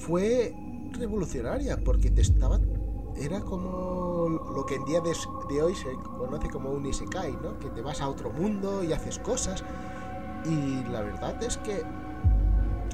fue 0.00 0.54
revolucionaria 0.92 1.76
porque 1.84 2.10
te 2.10 2.22
estaba 2.22 2.58
era 3.16 3.40
como 3.40 4.28
lo 4.28 4.66
que 4.66 4.74
en 4.74 4.84
día 4.84 5.00
de, 5.00 5.62
hoy 5.62 5.74
se 5.74 5.92
conoce 6.18 6.48
como 6.48 6.70
un 6.70 6.86
isekai, 6.86 7.32
¿no? 7.42 7.58
Que 7.58 7.70
te 7.70 7.80
vas 7.80 8.00
a 8.00 8.08
otro 8.08 8.30
mundo 8.30 8.82
y 8.82 8.92
haces 8.92 9.18
cosas. 9.18 9.62
Y 10.44 10.84
la 10.90 11.00
verdad 11.00 11.42
es 11.42 11.56
que 11.58 11.82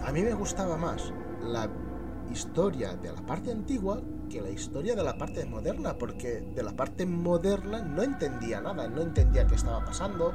a 0.04 0.12
mí 0.12 0.22
me 0.22 0.34
gustaba 0.34 0.76
más 0.76 1.12
la 1.42 1.70
historia 2.30 2.94
de 2.96 3.12
la 3.12 3.22
parte 3.22 3.50
antigua 3.50 4.00
que 4.28 4.40
la 4.40 4.50
historia 4.50 4.94
de 4.94 5.02
la 5.02 5.18
parte 5.18 5.44
moderna, 5.46 5.94
porque 5.98 6.40
de 6.54 6.62
la 6.62 6.72
parte 6.72 7.04
moderna 7.04 7.82
no 7.82 8.02
entendía 8.02 8.60
nada, 8.60 8.88
no 8.88 9.00
entendía 9.00 9.46
qué 9.46 9.56
estaba 9.56 9.84
pasando, 9.84 10.32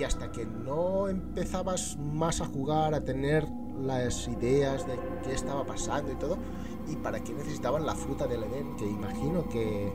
y 0.00 0.04
hasta 0.04 0.32
que 0.32 0.46
no 0.46 1.08
empezabas 1.08 1.98
más 1.98 2.40
a 2.40 2.46
jugar, 2.46 2.94
a 2.94 3.04
tener 3.04 3.46
las 3.82 4.28
ideas 4.28 4.86
de 4.86 4.98
qué 5.22 5.34
estaba 5.34 5.66
pasando 5.66 6.10
y 6.10 6.14
todo, 6.14 6.38
y 6.88 6.96
para 6.96 7.20
qué 7.20 7.34
necesitaban 7.34 7.84
la 7.84 7.94
fruta 7.94 8.26
del 8.26 8.44
Edén, 8.44 8.76
que 8.76 8.86
imagino 8.86 9.46
que 9.50 9.92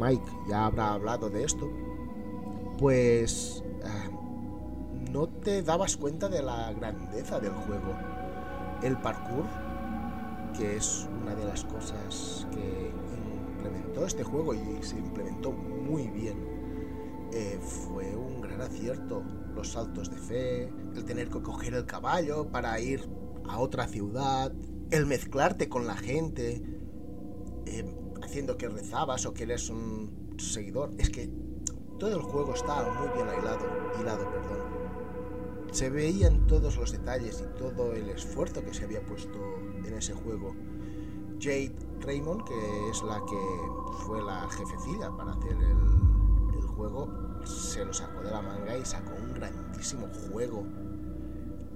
Mike 0.00 0.32
ya 0.48 0.66
habrá 0.66 0.94
hablado 0.94 1.30
de 1.30 1.44
esto, 1.44 1.70
pues 2.76 3.62
ah, 3.84 4.10
no 5.12 5.28
te 5.28 5.62
dabas 5.62 5.96
cuenta 5.96 6.28
de 6.28 6.42
la 6.42 6.72
grandeza 6.72 7.38
del 7.38 7.52
juego. 7.52 7.94
El 8.82 8.96
parkour, 8.98 9.44
que 10.58 10.76
es 10.76 11.08
una 11.22 11.36
de 11.36 11.44
las 11.44 11.64
cosas 11.64 12.48
que 12.50 12.90
implementó 13.54 14.04
este 14.04 14.24
juego 14.24 14.54
y 14.54 14.82
se 14.82 14.98
implementó 14.98 15.52
muy 15.52 16.08
bien, 16.08 16.56
eh, 17.32 17.58
fue 17.60 18.16
un 18.16 18.40
gran 18.40 18.60
acierto. 18.60 19.22
Los 19.54 19.72
saltos 19.72 20.10
de 20.10 20.18
fe, 20.18 20.72
el 20.94 21.04
tener 21.04 21.30
que 21.30 21.40
coger 21.40 21.74
el 21.74 21.86
caballo 21.86 22.48
para 22.50 22.78
ir 22.78 23.08
a 23.48 23.58
otra 23.58 23.86
ciudad, 23.86 24.52
el 24.90 25.06
mezclarte 25.06 25.68
con 25.68 25.86
la 25.86 25.96
gente, 25.96 26.62
eh, 27.64 27.84
haciendo 28.22 28.56
que 28.58 28.68
rezabas 28.68 29.24
o 29.26 29.32
que 29.32 29.44
eres 29.44 29.70
un 29.70 30.34
seguidor. 30.38 30.90
Es 30.98 31.10
que 31.10 31.30
todo 31.98 32.14
el 32.14 32.22
juego 32.22 32.54
estaba 32.54 32.92
muy 33.00 33.08
bien 33.14 33.26
hilado, 33.38 33.66
hilado 34.00 34.30
perdón. 34.30 34.76
Se 35.72 35.90
veían 35.90 36.46
todos 36.46 36.76
los 36.76 36.92
detalles 36.92 37.42
y 37.42 37.58
todo 37.58 37.92
el 37.92 38.08
esfuerzo 38.10 38.62
que 38.62 38.74
se 38.74 38.84
había 38.84 39.00
puesto 39.04 39.38
en 39.84 39.94
ese 39.94 40.14
juego. 40.14 40.54
Jade 41.40 41.74
Raymond, 42.00 42.44
que 42.44 42.90
es 42.90 43.02
la 43.02 43.20
que 43.26 44.04
fue 44.04 44.22
la 44.22 44.48
jefecilla 44.50 45.10
para 45.16 45.32
hacer 45.32 45.52
el 45.52 46.15
juego, 46.76 47.08
se 47.44 47.84
lo 47.84 47.92
sacó 47.92 48.20
de 48.22 48.30
la 48.30 48.42
manga 48.42 48.76
y 48.76 48.84
sacó 48.84 49.12
un 49.14 49.34
grandísimo 49.34 50.06
juego. 50.28 50.64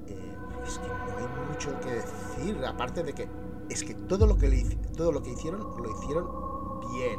Eh, 0.07 0.37
es 0.67 0.79
que 0.79 0.89
no 0.89 1.17
hay 1.17 1.49
mucho 1.49 1.81
que 1.81 1.93
decir, 1.93 2.65
aparte 2.65 3.03
de 3.03 3.13
que 3.13 3.29
es 3.69 3.85
que 3.85 3.95
todo 3.95 4.27
lo 4.27 4.37
que, 4.37 4.49
le, 4.49 4.63
todo 4.97 5.13
lo 5.13 5.23
que 5.23 5.31
hicieron 5.31 5.61
lo 5.61 5.91
hicieron 5.99 6.29
bien. 6.93 7.19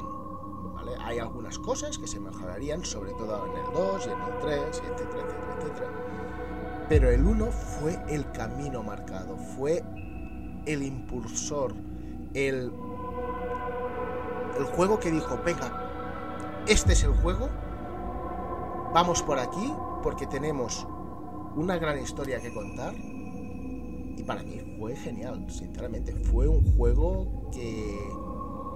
¿vale? 0.75 0.91
Hay 1.01 1.19
algunas 1.19 1.57
cosas 1.59 1.97
que 1.97 2.07
se 2.07 2.19
mejorarían, 2.19 2.85
sobre 2.85 3.11
todo 3.13 3.45
en 3.47 3.57
el 3.57 3.73
2 3.73 4.07
y 4.07 4.09
en 4.09 4.21
el 4.21 4.39
3, 4.41 4.59
etcétera, 4.67 4.99
etcétera, 4.99 5.55
etcétera. 5.57 5.91
Pero 6.89 7.09
el 7.09 7.25
1 7.25 7.51
fue 7.51 7.97
el 8.09 8.29
camino 8.31 8.83
marcado, 8.83 9.37
fue 9.37 9.83
el 10.65 10.83
impulsor, 10.83 11.73
el, 12.33 12.71
el 14.57 14.63
juego 14.65 14.99
que 14.99 15.09
dijo, 15.09 15.39
venga, 15.43 15.91
este 16.67 16.93
es 16.93 17.03
el 17.03 17.13
juego, 17.13 17.49
vamos 18.93 19.23
por 19.23 19.39
aquí 19.39 19.73
porque 20.03 20.27
tenemos 20.27 20.87
una 21.55 21.77
gran 21.77 21.99
historia 21.99 22.39
que 22.41 22.53
contar. 22.53 22.93
Y 22.95 24.23
para 24.23 24.43
mí 24.43 24.75
fue 24.77 24.95
genial, 24.95 25.45
sinceramente. 25.49 26.13
Fue 26.31 26.47
un 26.47 26.75
juego 26.75 27.49
que 27.51 27.99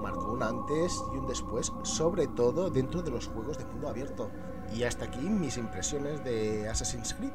marcó 0.02 0.34
un 0.34 0.44
antes 0.44 1.04
y 1.14 1.18
un 1.18 1.28
después, 1.28 1.72
sobre 1.84 2.28
todo 2.28 2.70
dentro 2.70 3.02
de 3.02 3.12
los 3.12 3.28
juegos 3.28 3.58
de 3.58 3.66
mundo 3.66 3.90
abierto. 3.90 4.32
Y 4.74 4.84
hasta 4.84 5.06
aquí 5.06 5.20
mis 5.20 5.58
impresiones 5.58 6.24
de 6.24 6.68
Assassin's 6.68 7.14
Creed. 7.14 7.32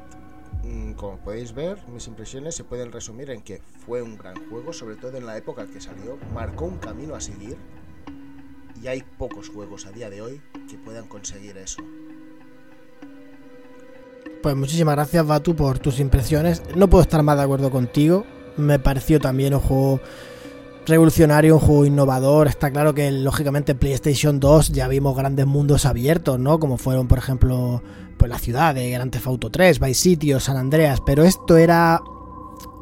Mm, 0.63 0.93
Como 0.93 1.17
podéis 1.17 1.53
ver, 1.53 1.87
mis 1.89 2.07
impresiones 2.07 2.55
se 2.55 2.63
pueden 2.63 2.91
resumir 2.91 3.29
en 3.31 3.41
que 3.41 3.61
fue 3.85 4.01
un 4.01 4.17
gran 4.17 4.35
juego, 4.49 4.73
sobre 4.73 4.95
todo 4.95 5.17
en 5.17 5.25
la 5.25 5.37
época 5.37 5.65
que 5.65 5.79
salió, 5.79 6.17
marcó 6.33 6.65
un 6.65 6.77
camino 6.77 7.15
a 7.15 7.21
seguir 7.21 7.57
y 8.81 8.87
hay 8.87 9.03
pocos 9.17 9.49
juegos 9.49 9.85
a 9.85 9.91
día 9.91 10.09
de 10.09 10.21
hoy 10.21 10.41
que 10.69 10.77
puedan 10.77 11.07
conseguir 11.07 11.57
eso. 11.57 11.81
Pues 14.41 14.55
muchísimas 14.55 14.95
gracias, 14.95 15.25
Batu, 15.25 15.55
por 15.55 15.77
tus 15.77 15.99
impresiones. 15.99 16.63
No 16.75 16.89
puedo 16.89 17.03
estar 17.03 17.21
más 17.21 17.37
de 17.37 17.43
acuerdo 17.43 17.69
contigo. 17.69 18.25
Me 18.57 18.79
pareció 18.79 19.19
también 19.19 19.53
un 19.53 19.59
juego 19.59 19.99
revolucionario, 20.87 21.55
un 21.55 21.61
juego 21.61 21.85
innovador. 21.85 22.47
Está 22.47 22.71
claro 22.71 22.95
que, 22.95 23.11
lógicamente, 23.11 23.73
en 23.73 23.77
PlayStation 23.77 24.39
2 24.39 24.69
ya 24.69 24.87
vimos 24.87 25.15
grandes 25.15 25.45
mundos 25.45 25.85
abiertos, 25.85 26.39
¿no? 26.39 26.59
Como 26.59 26.77
fueron, 26.77 27.07
por 27.07 27.19
ejemplo, 27.19 27.83
pues 28.17 28.29
la 28.29 28.39
ciudad 28.39 28.73
de 28.73 28.89
Grand 28.89 29.11
Theft 29.11 29.27
Auto 29.27 29.51
3, 29.51 29.79
Vice 29.79 30.01
City 30.01 30.33
San 30.39 30.57
Andreas. 30.57 31.01
Pero 31.05 31.23
esto 31.23 31.57
era 31.57 32.01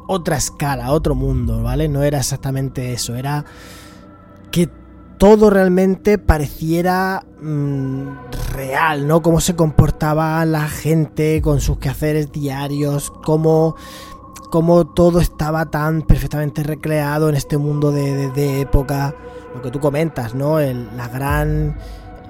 otra 0.08 0.36
escala, 0.36 0.92
otro 0.92 1.14
mundo, 1.14 1.62
¿vale? 1.62 1.88
No 1.88 2.02
era 2.02 2.18
exactamente 2.18 2.94
eso. 2.94 3.16
Era 3.16 3.44
que 4.50 4.70
todo 5.18 5.50
realmente 5.50 6.16
pareciera 6.16 7.22
mmm, 7.40 8.08
real, 8.50 9.06
¿no? 9.06 9.22
Cómo 9.22 9.40
se 9.40 9.56
comportaba 9.56 10.44
la 10.44 10.68
gente 10.68 11.40
con 11.42 11.60
sus 11.60 11.78
quehaceres 11.78 12.32
diarios, 12.32 13.10
cómo, 13.24 13.76
cómo 14.50 14.86
todo 14.86 15.20
estaba 15.20 15.70
tan 15.70 16.02
perfectamente 16.02 16.62
recreado 16.62 17.28
en 17.28 17.36
este 17.36 17.56
mundo 17.58 17.92
de, 17.92 18.30
de, 18.30 18.60
época. 18.60 19.14
Lo 19.54 19.62
que 19.62 19.70
tú 19.70 19.80
comentas, 19.80 20.34
¿no? 20.34 20.60
El, 20.60 20.96
la 20.96 21.08
gran. 21.08 21.76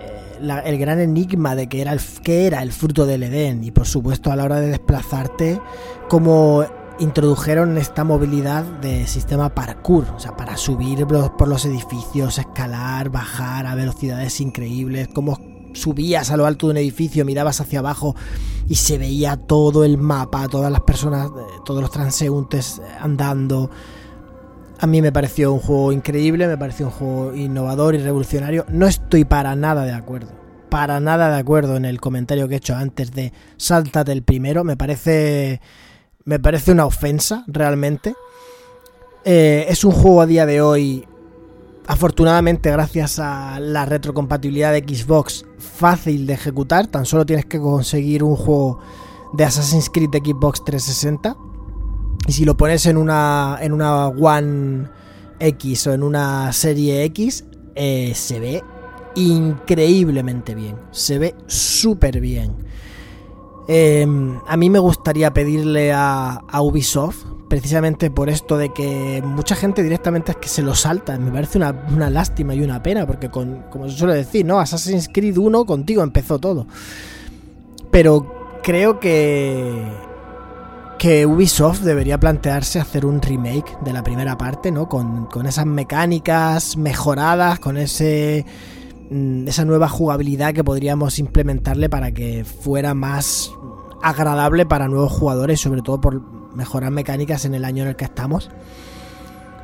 eh, 0.00 0.38
la- 0.40 0.60
el 0.60 0.78
gran 0.78 1.00
enigma 1.00 1.54
de 1.54 1.68
que 1.68 1.80
era 1.82 1.92
el, 1.92 2.00
qué 2.22 2.46
era 2.46 2.62
el 2.62 2.72
fruto 2.72 3.04
del 3.06 3.22
Edén. 3.24 3.62
Y 3.64 3.70
por 3.72 3.86
supuesto, 3.86 4.30
a 4.32 4.36
la 4.36 4.44
hora 4.44 4.60
de 4.60 4.68
desplazarte, 4.68 5.60
como 6.08 6.64
introdujeron 6.98 7.78
esta 7.78 8.04
movilidad 8.04 8.62
de 8.62 9.06
sistema 9.06 9.54
parkour, 9.54 10.04
o 10.14 10.20
sea, 10.20 10.36
para 10.36 10.58
subir 10.58 11.06
por 11.06 11.48
los 11.48 11.64
edificios, 11.64 12.38
escalar, 12.38 13.08
bajar 13.08 13.66
a 13.66 13.74
velocidades 13.74 14.38
increíbles, 14.42 15.08
como 15.08 15.38
subías 15.74 16.30
a 16.30 16.36
lo 16.36 16.46
alto 16.46 16.66
de 16.66 16.72
un 16.72 16.76
edificio, 16.78 17.24
mirabas 17.24 17.60
hacia 17.60 17.80
abajo 17.80 18.14
y 18.68 18.76
se 18.76 18.98
veía 18.98 19.36
todo 19.36 19.84
el 19.84 19.98
mapa, 19.98 20.46
todas 20.48 20.70
las 20.70 20.82
personas, 20.82 21.26
eh, 21.26 21.30
todos 21.64 21.82
los 21.82 21.90
transeúntes 21.90 22.78
eh, 22.78 22.82
andando. 23.00 23.70
A 24.78 24.86
mí 24.86 25.02
me 25.02 25.12
pareció 25.12 25.52
un 25.52 25.58
juego 25.58 25.92
increíble, 25.92 26.46
me 26.46 26.56
pareció 26.56 26.86
un 26.86 26.92
juego 26.92 27.34
innovador 27.34 27.94
y 27.94 27.98
revolucionario. 27.98 28.64
No 28.68 28.86
estoy 28.86 29.24
para 29.24 29.54
nada 29.56 29.84
de 29.84 29.92
acuerdo. 29.92 30.30
Para 30.70 31.00
nada 31.00 31.30
de 31.30 31.38
acuerdo 31.38 31.76
en 31.76 31.84
el 31.84 32.00
comentario 32.00 32.48
que 32.48 32.54
he 32.54 32.58
hecho 32.58 32.76
antes 32.76 33.12
de 33.12 33.32
sáltate 33.56 34.12
el 34.12 34.22
primero. 34.22 34.64
Me 34.64 34.76
parece. 34.76 35.60
Me 36.24 36.38
parece 36.38 36.70
una 36.72 36.86
ofensa, 36.86 37.44
realmente. 37.48 38.14
Eh, 39.24 39.66
es 39.68 39.84
un 39.84 39.92
juego 39.92 40.22
a 40.22 40.26
día 40.26 40.46
de 40.46 40.62
hoy. 40.62 41.06
Afortunadamente, 41.90 42.70
gracias 42.70 43.18
a 43.18 43.58
la 43.58 43.84
retrocompatibilidad 43.84 44.72
de 44.72 44.78
Xbox, 44.78 45.44
fácil 45.58 46.24
de 46.24 46.34
ejecutar. 46.34 46.86
Tan 46.86 47.04
solo 47.04 47.26
tienes 47.26 47.46
que 47.46 47.58
conseguir 47.58 48.22
un 48.22 48.36
juego 48.36 48.78
de 49.32 49.42
Assassin's 49.42 49.90
Creed 49.90 50.10
de 50.10 50.20
Xbox 50.20 50.64
360. 50.64 51.36
Y 52.28 52.32
si 52.32 52.44
lo 52.44 52.56
pones 52.56 52.86
en 52.86 52.96
una, 52.96 53.58
en 53.60 53.72
una 53.72 54.06
One 54.06 54.88
X 55.40 55.88
o 55.88 55.92
en 55.92 56.04
una 56.04 56.52
serie 56.52 57.02
X, 57.06 57.44
eh, 57.74 58.12
se 58.14 58.38
ve 58.38 58.62
increíblemente 59.16 60.54
bien. 60.54 60.76
Se 60.92 61.18
ve 61.18 61.34
súper 61.48 62.20
bien. 62.20 62.54
Eh, 63.66 64.06
a 64.46 64.56
mí 64.56 64.70
me 64.70 64.78
gustaría 64.78 65.34
pedirle 65.34 65.92
a, 65.92 66.40
Ubisoft, 66.60 67.24
precisamente 67.50 68.12
por 68.12 68.30
esto 68.30 68.56
de 68.56 68.72
que 68.72 69.20
mucha 69.26 69.56
gente 69.56 69.82
directamente 69.82 70.30
es 70.30 70.36
que 70.38 70.48
se 70.48 70.62
lo 70.62 70.76
salta. 70.76 71.18
Me 71.18 71.32
parece 71.32 71.58
una, 71.58 71.74
una 71.92 72.08
lástima 72.08 72.54
y 72.54 72.62
una 72.62 72.80
pena, 72.80 73.08
porque 73.08 73.28
con, 73.28 73.64
como 73.70 73.88
se 73.88 73.98
suele 73.98 74.14
decir, 74.14 74.46
¿no? 74.46 74.60
Assassin's 74.60 75.10
Creed 75.12 75.36
1 75.36 75.66
contigo 75.66 76.04
empezó 76.04 76.38
todo. 76.38 76.68
Pero 77.90 78.60
creo 78.62 79.00
que 79.00 79.84
que 80.96 81.24
Ubisoft 81.24 81.80
debería 81.80 82.20
plantearse 82.20 82.78
hacer 82.78 83.06
un 83.06 83.22
remake 83.22 83.78
de 83.80 83.94
la 83.94 84.04
primera 84.04 84.36
parte, 84.38 84.70
¿no? 84.70 84.88
Con, 84.88 85.26
con 85.26 85.46
esas 85.46 85.66
mecánicas 85.66 86.76
mejoradas, 86.76 87.58
con 87.58 87.78
ese 87.78 88.44
mm, 89.10 89.48
esa 89.48 89.64
nueva 89.64 89.88
jugabilidad 89.88 90.54
que 90.54 90.62
podríamos 90.62 91.18
implementarle 91.18 91.88
para 91.88 92.12
que 92.12 92.44
fuera 92.44 92.94
más 92.94 93.50
agradable 94.02 94.66
para 94.66 94.88
nuevos 94.88 95.10
jugadores, 95.10 95.58
sobre 95.58 95.82
todo 95.82 96.00
por 96.00 96.39
mejorar 96.54 96.90
mecánicas 96.90 97.44
en 97.44 97.54
el 97.54 97.64
año 97.64 97.82
en 97.82 97.90
el 97.90 97.96
que 97.96 98.04
estamos. 98.04 98.50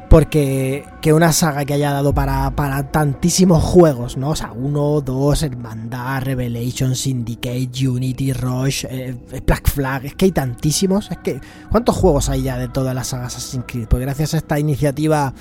Porque 0.09 0.85
que 1.03 1.13
una 1.13 1.33
saga 1.33 1.65
que 1.65 1.75
haya 1.75 1.91
dado 1.91 2.15
para, 2.15 2.51
para 2.53 2.93
tantísimos 2.93 3.63
juegos, 3.65 4.17
¿no? 4.17 4.31
O 4.31 4.37
sea, 4.37 4.53
1, 4.53 5.01
2, 5.01 5.43
Hermandad, 5.43 6.23
Revelation, 6.23 6.95
Syndicate, 6.95 7.89
Unity, 7.89 8.33
Rush, 8.33 8.85
eh, 8.89 9.17
Black 9.45 9.69
Flag, 9.69 10.07
es 10.07 10.15
que 10.15 10.27
hay 10.27 10.33
tantísimos. 10.33 11.11
Es 11.11 11.19
que, 11.19 11.41
¿cuántos 11.71 11.97
juegos 11.97 12.29
hay 12.29 12.43
ya 12.43 12.57
de 12.57 12.69
todas 12.69 12.95
las 12.95 13.09
sagas 13.09 13.37
Assassin's 13.37 13.65
Creed? 13.67 13.89
Pues 13.89 14.01
gracias 14.01 14.35
a 14.35 14.37
esta 14.37 14.61
iniciativa 14.61 15.35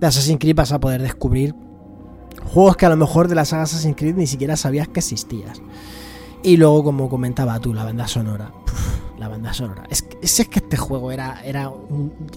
de 0.00 0.06
Assassin's 0.06 0.38
Creed 0.40 0.56
vas 0.56 0.72
a 0.72 0.80
poder 0.80 1.02
descubrir 1.02 1.54
juegos 2.46 2.76
que 2.76 2.86
a 2.86 2.88
lo 2.88 2.96
mejor 2.96 3.28
de 3.28 3.34
la 3.34 3.44
saga 3.44 3.64
Assassin's 3.64 3.96
Creed 3.96 4.14
ni 4.14 4.26
siquiera 4.26 4.56
sabías 4.56 4.88
que 4.88 5.00
existías. 5.00 5.60
Y 6.42 6.56
luego, 6.56 6.84
como 6.84 7.08
comentaba 7.10 7.60
tú, 7.60 7.74
la 7.74 7.84
banda 7.84 8.08
sonora. 8.08 8.50
La, 9.20 9.28
banda 9.28 9.52
sonora. 9.52 9.84
Es, 9.90 10.04
es, 10.22 10.48
que 10.48 10.58
este 10.58 10.76
juego 10.76 11.12
era, 11.12 11.40
era 11.44 11.70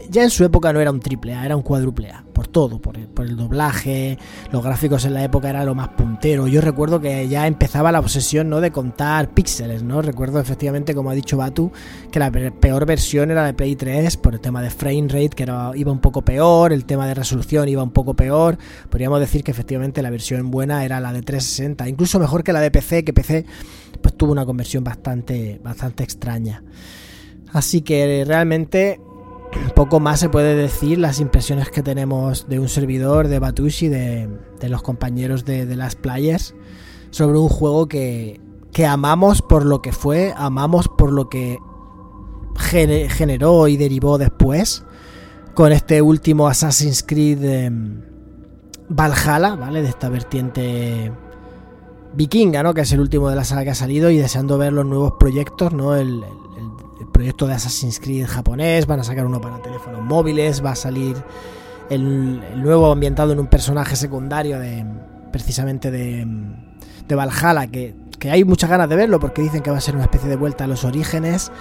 ya 0.10 0.24
en 0.24 0.30
su 0.30 0.43
época 0.43 0.72
no 0.74 0.80
era 0.80 0.91
un 0.91 1.00
triple 1.00 1.34
A, 1.34 1.46
era 1.46 1.56
un 1.56 1.63
cuádruple 1.63 2.12
A, 2.12 2.24
por 2.34 2.48
todo, 2.48 2.80
por 2.80 2.98
el, 2.98 3.08
por 3.08 3.26
el, 3.26 3.36
doblaje, 3.36 4.17
los 4.52 4.63
gráficos 4.63 5.06
en 5.06 5.13
la 5.13 5.24
época 5.24 5.50
era 5.50 5.63
lo 5.63 5.76
más 5.76 5.89
puntero. 5.89 6.48
Yo 6.48 6.62
recuerdo 6.62 7.00
que 7.00 7.28
ya 7.28 7.48
empezaba 7.48 7.91
la 7.91 8.00
obsesión 8.00 8.50
¿no? 8.50 8.62
de 8.62 8.72
contar 8.72 9.30
píxeles, 9.34 9.84
¿no? 9.84 10.02
Recuerdo 10.02 10.39
efectivamente, 10.39 10.93
como 10.93 11.10
ha 11.10 11.13
dicho 11.13 11.38
Batu, 11.38 11.72
que 12.12 12.19
la 12.19 12.32
peor 12.32 12.86
versión 12.86 13.32
era 13.32 13.46
de 13.46 13.54
Play 13.54 13.76
3 13.76 14.17
por 14.17 14.34
el 14.34 14.41
tema 14.41 14.62
de 14.62 14.69
frame 14.69 15.08
rate, 15.08 15.30
que 15.30 15.43
era, 15.43 15.72
iba 15.76 15.91
un 15.91 16.00
poco 16.00 16.22
peor, 16.22 16.74
el 16.74 16.86
tema 16.86 17.08
de 17.08 17.13
resolución 17.13 17.69
iba 17.69 17.84
un 17.84 17.91
poco 17.91 18.13
peor. 18.13 18.58
Podríamos 18.89 19.19
decir 19.19 19.43
que 19.43 19.52
efectivamente 19.52 20.02
la 20.02 20.10
versión 20.10 20.52
buena 20.52 20.86
era 20.86 21.00
la 21.00 21.13
de 21.13 21.22
360, 21.22 21.88
incluso 21.89 22.19
mejor 22.19 22.43
que 22.43 22.54
la 22.54 22.62
de 22.62 22.72
PC, 22.72 23.04
que 23.04 23.13
PC 23.13 23.46
pues 24.01 24.15
tuvo 24.15 24.32
una 24.32 24.45
conversión 24.45 24.84
bastante, 24.84 25.60
bastante 25.63 26.03
extraña. 26.03 26.63
Así 27.51 27.82
que 27.82 28.23
realmente 28.25 28.99
poco 29.75 29.99
más 29.99 30.19
se 30.19 30.29
puede 30.29 30.56
decir 30.56 30.97
las 30.97 31.19
impresiones 31.19 31.69
que 31.69 31.84
tenemos 31.84 32.47
de 32.47 32.60
un 32.60 32.69
servidor, 32.69 33.27
de 33.27 33.39
Batushi, 33.39 33.88
de, 33.88 34.29
de 34.60 34.69
los 34.69 34.82
compañeros 34.82 35.45
de, 35.45 35.65
de, 35.65 35.75
las 35.75 35.95
players, 35.95 36.56
sobre 37.12 37.38
un 37.38 37.49
juego 37.49 37.88
que, 37.88 38.41
que, 38.71 38.86
amamos 38.86 39.41
por 39.41 39.65
lo 39.65 39.82
que 39.82 39.91
fue, 39.91 40.34
amamos 40.36 40.88
por 40.88 41.12
lo 41.12 41.29
que 41.29 41.60
generó 42.56 43.67
y 43.67 43.77
derivó 43.77 44.17
después, 44.17 44.84
con 45.53 45.71
este 45.71 46.01
último 46.01 46.47
Assassin's 46.47 47.03
Creed 47.03 47.43
eh, 47.43 47.71
Valhalla, 48.89 49.56
¿vale? 49.56 49.82
De 49.82 49.89
esta 49.89 50.10
vertiente 50.10 51.12
Vikinga, 52.13 52.62
¿no? 52.62 52.73
Que 52.73 52.82
es 52.82 52.91
el 52.91 52.99
último 52.99 53.30
de 53.30 53.36
la 53.36 53.43
saga 53.43 53.63
que 53.63 53.69
ha 53.71 53.76
salido 53.76 54.10
y 54.10 54.17
deseando 54.17 54.58
ver 54.58 54.71
los 54.71 54.86
nuevos 54.86 55.13
proyectos, 55.19 55.73
¿no? 55.73 55.95
El, 55.95 56.23
proyecto 57.12 57.45
de 57.45 57.54
Assassin's 57.54 57.99
Creed 57.99 58.26
japonés, 58.26 58.88
van 58.88 58.99
a 58.99 59.04
sacar 59.04 59.28
uno 59.28 59.39
para 59.39 59.62
teléfonos 59.62 60.02
móviles, 60.02 60.65
va 60.65 60.71
a 60.71 60.76
salir 60.76 61.15
el, 61.91 62.41
nuevo 62.60 62.91
ambientado 62.91 63.34
en 63.34 63.39
un 63.39 63.45
personaje 63.45 63.95
secundario 63.95 64.60
de 64.60 64.84
precisamente 65.32 65.91
de, 65.91 66.26
de 67.08 67.15
Valhalla, 67.15 67.67
que, 67.67 67.93
que 68.17 68.32
hay 68.32 68.43
muchas 68.43 68.69
ganas 68.69 68.89
de 68.89 68.95
verlo 68.95 69.19
porque 69.19 69.43
dicen 69.43 69.62
que 69.62 69.69
va 69.69 69.78
a 69.78 69.82
ser 69.82 69.93
una 69.93 70.06
especie 70.06 70.28
de 70.28 70.38
vuelta 70.38 70.63
a 70.63 70.67
los 70.67 70.86
orígenes. 70.86 71.52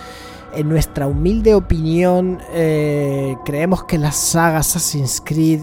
En 0.55 0.71
nuestra 0.71 1.07
humilde 1.07 1.55
opinión, 1.55 2.39
eh, 2.55 3.37
creemos 3.45 3.85
que 3.85 3.99
la 3.99 4.13
saga 4.13 4.59
Assassin's 4.59 5.21
Creed 5.23 5.61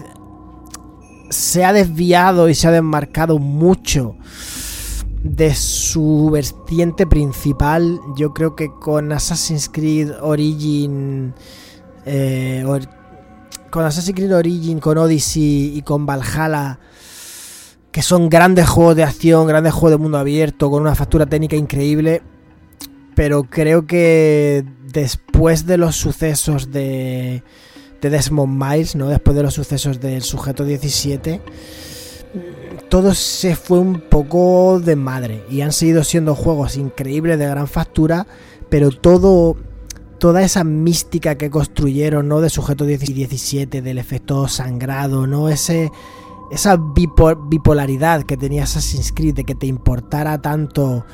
se 1.30 1.64
ha 1.64 1.72
desviado 1.72 2.48
y 2.48 2.54
se 2.54 2.68
ha 2.68 2.70
desmarcado 2.70 3.38
mucho 3.38 4.14
de 5.22 5.54
su 5.54 6.30
vertiente 6.32 7.06
principal. 7.06 8.00
Yo 8.16 8.32
creo 8.32 8.56
que 8.56 8.70
con 8.70 9.12
Assassin's 9.12 9.68
Creed 9.68 10.12
Origin, 10.20 11.34
eh, 12.06 12.64
con 13.70 13.84
Assassin's 13.84 14.16
Creed 14.16 14.34
Origin, 14.34 14.80
con 14.80 14.98
Odyssey 14.98 15.76
y 15.76 15.82
con 15.82 16.06
Valhalla, 16.06 16.78
que 17.92 18.02
son 18.02 18.28
grandes 18.28 18.68
juegos 18.68 18.96
de 18.96 19.04
acción, 19.04 19.46
grandes 19.46 19.72
juegos 19.72 19.92
de 19.92 20.02
mundo 20.02 20.18
abierto, 20.18 20.70
con 20.70 20.82
una 20.82 20.94
factura 20.94 21.26
técnica 21.26 21.56
increíble. 21.56 22.22
Pero 23.14 23.42
creo 23.44 23.86
que 23.86 24.64
después 24.92 25.66
de 25.66 25.76
los 25.76 25.96
sucesos 25.96 26.70
de, 26.70 27.42
de 28.00 28.10
Desmond 28.10 28.62
Miles, 28.62 28.96
¿no? 28.96 29.08
Después 29.08 29.36
de 29.36 29.42
los 29.42 29.52
sucesos 29.52 30.00
del 30.00 30.22
sujeto 30.22 30.64
17 30.64 31.42
todo 32.90 33.14
se 33.14 33.54
fue 33.54 33.78
un 33.78 34.00
poco 34.00 34.80
de 34.80 34.96
madre 34.96 35.44
y 35.48 35.60
han 35.60 35.72
seguido 35.72 36.02
siendo 36.02 36.34
juegos 36.34 36.76
increíbles 36.76 37.38
de 37.38 37.46
gran 37.46 37.68
factura, 37.68 38.26
pero 38.68 38.90
todo 38.90 39.56
toda 40.18 40.42
esa 40.42 40.64
mística 40.64 41.36
que 41.36 41.50
construyeron, 41.50 42.28
¿no? 42.28 42.42
De 42.42 42.50
sujeto 42.50 42.84
17, 42.84 43.80
del 43.80 43.96
efecto 43.96 44.48
sangrado, 44.48 45.26
¿no? 45.26 45.48
Ese 45.48 45.90
esa 46.50 46.76
bipolaridad 46.76 48.24
que 48.24 48.36
tenía 48.36 48.64
Assassin's 48.64 49.12
Creed 49.12 49.34
de 49.34 49.44
que 49.44 49.54
te 49.54 49.66
importara 49.66 50.42
tanto 50.42 51.06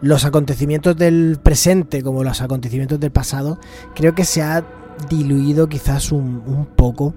los 0.00 0.24
acontecimientos 0.24 0.96
del 0.96 1.40
presente 1.42 2.02
como 2.04 2.22
los 2.22 2.42
acontecimientos 2.42 3.00
del 3.00 3.10
pasado, 3.10 3.58
creo 3.96 4.14
que 4.14 4.24
se 4.24 4.40
ha 4.40 4.64
diluido 5.10 5.68
quizás 5.68 6.12
un, 6.12 6.44
un 6.46 6.66
poco 6.66 7.12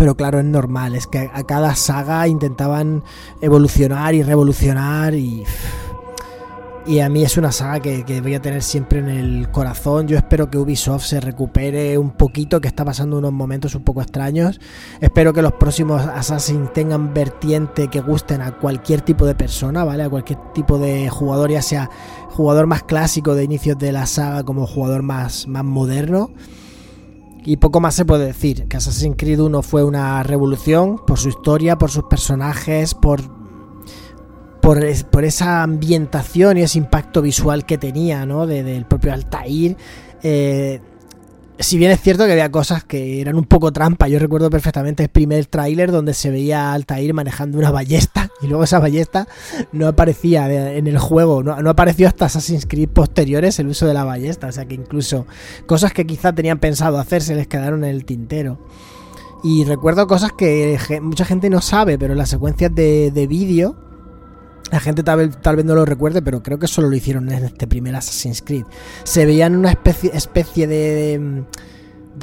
pero 0.00 0.14
claro, 0.14 0.38
es 0.38 0.46
normal, 0.46 0.94
es 0.96 1.06
que 1.06 1.28
a 1.30 1.42
cada 1.42 1.74
saga 1.74 2.26
intentaban 2.26 3.04
evolucionar 3.42 4.14
y 4.14 4.22
revolucionar 4.22 5.12
y... 5.14 5.44
Y 6.86 7.00
a 7.00 7.10
mí 7.10 7.22
es 7.22 7.36
una 7.36 7.52
saga 7.52 7.80
que, 7.80 8.20
voy 8.22 8.34
a 8.34 8.40
tener 8.40 8.62
siempre 8.62 9.00
en 9.00 9.10
el 9.10 9.50
corazón. 9.50 10.08
Yo 10.08 10.16
espero 10.16 10.50
que 10.50 10.56
Ubisoft 10.56 11.04
se 11.04 11.20
recupere 11.20 11.98
un 11.98 12.12
poquito, 12.12 12.62
que 12.62 12.68
está 12.68 12.82
pasando 12.82 13.18
unos 13.18 13.30
momentos 13.30 13.74
un 13.74 13.84
poco 13.84 14.00
extraños. 14.00 14.58
Espero 15.02 15.34
que 15.34 15.42
los 15.42 15.52
próximos 15.52 16.00
Assassin 16.00 16.70
tengan 16.72 17.12
vertiente 17.12 17.88
que 17.88 18.00
gusten 18.00 18.40
a 18.40 18.52
cualquier 18.52 19.02
tipo 19.02 19.26
de 19.26 19.34
persona, 19.34 19.84
¿vale? 19.84 20.04
A 20.04 20.08
cualquier 20.08 20.38
tipo 20.54 20.78
de 20.78 21.10
jugador, 21.10 21.50
ya 21.50 21.60
sea 21.60 21.90
jugador 22.30 22.66
más 22.66 22.82
clásico 22.84 23.34
de 23.34 23.44
inicios 23.44 23.78
de 23.78 23.92
la 23.92 24.06
saga 24.06 24.44
como 24.44 24.66
jugador 24.66 25.02
más, 25.02 25.46
más 25.46 25.64
moderno. 25.64 26.30
Y 27.44 27.56
poco 27.56 27.80
más 27.80 27.94
se 27.94 28.04
puede 28.04 28.26
decir, 28.26 28.68
que 28.68 28.76
Assassin's 28.76 29.16
Creed 29.16 29.40
1 29.40 29.62
fue 29.62 29.82
una 29.82 30.22
revolución 30.22 30.98
por 31.06 31.18
su 31.18 31.28
historia, 31.30 31.78
por 31.78 31.90
sus 31.90 32.04
personajes, 32.04 32.94
por, 32.94 33.22
por, 34.60 35.24
esa 35.24 35.62
ambientación 35.62 36.58
y 36.58 36.62
ese 36.62 36.78
impacto 36.78 37.22
visual 37.22 37.64
que 37.64 37.78
tenía, 37.78 38.26
¿no? 38.26 38.46
del 38.46 38.84
propio 38.84 39.12
Altair. 39.12 39.76
Eh, 40.22 40.80
si 41.60 41.76
bien 41.76 41.90
es 41.90 42.00
cierto 42.00 42.24
que 42.24 42.32
había 42.32 42.50
cosas 42.50 42.84
que 42.84 43.20
eran 43.20 43.36
un 43.36 43.44
poco 43.44 43.70
trampa, 43.70 44.08
yo 44.08 44.18
recuerdo 44.18 44.48
perfectamente 44.48 45.02
el 45.02 45.08
primer 45.10 45.44
tráiler 45.44 45.92
donde 45.92 46.14
se 46.14 46.30
veía 46.30 46.70
a 46.70 46.72
Altair 46.72 47.12
manejando 47.12 47.58
una 47.58 47.70
ballesta 47.70 48.30
y 48.42 48.46
luego 48.46 48.64
esa 48.64 48.78
ballesta 48.78 49.28
no 49.70 49.86
aparecía 49.86 50.50
en 50.50 50.86
el 50.86 50.98
juego, 50.98 51.42
no, 51.42 51.52
apareció 51.70 52.08
hasta 52.08 52.24
Assassin's 52.24 52.66
Creed 52.66 52.88
posteriores 52.88 53.58
el 53.58 53.68
uso 53.68 53.86
de 53.86 53.92
la 53.94 54.04
ballesta, 54.04 54.46
o 54.46 54.52
sea 54.52 54.64
que 54.64 54.74
incluso 54.74 55.26
cosas 55.66 55.92
que 55.92 56.06
quizá 56.06 56.34
tenían 56.34 56.58
pensado 56.58 56.98
hacer 56.98 57.22
se 57.22 57.34
les 57.34 57.46
quedaron 57.46 57.84
en 57.84 57.90
el 57.90 58.04
tintero. 58.04 58.58
Y 59.42 59.64
recuerdo 59.64 60.06
cosas 60.06 60.32
que 60.32 60.78
mucha 61.00 61.24
gente 61.24 61.48
no 61.48 61.62
sabe, 61.62 61.98
pero 61.98 62.14
las 62.14 62.28
secuencias 62.28 62.74
de, 62.74 63.10
de 63.10 63.26
vídeo 63.26 63.89
la 64.70 64.80
gente 64.80 65.02
tal 65.02 65.18
vez, 65.18 65.36
tal 65.40 65.56
vez, 65.56 65.64
no 65.64 65.74
lo 65.74 65.84
recuerde, 65.84 66.22
pero 66.22 66.42
creo 66.42 66.58
que 66.58 66.66
solo 66.66 66.88
lo 66.88 66.96
hicieron 66.96 67.30
en 67.30 67.44
este 67.44 67.66
primer 67.66 67.96
Assassin's 67.96 68.42
Creed. 68.42 68.64
Se 69.04 69.26
veían 69.26 69.56
una 69.56 69.70
especie, 69.70 70.10
especie 70.14 70.66
de, 70.66 70.76
de 70.76 71.44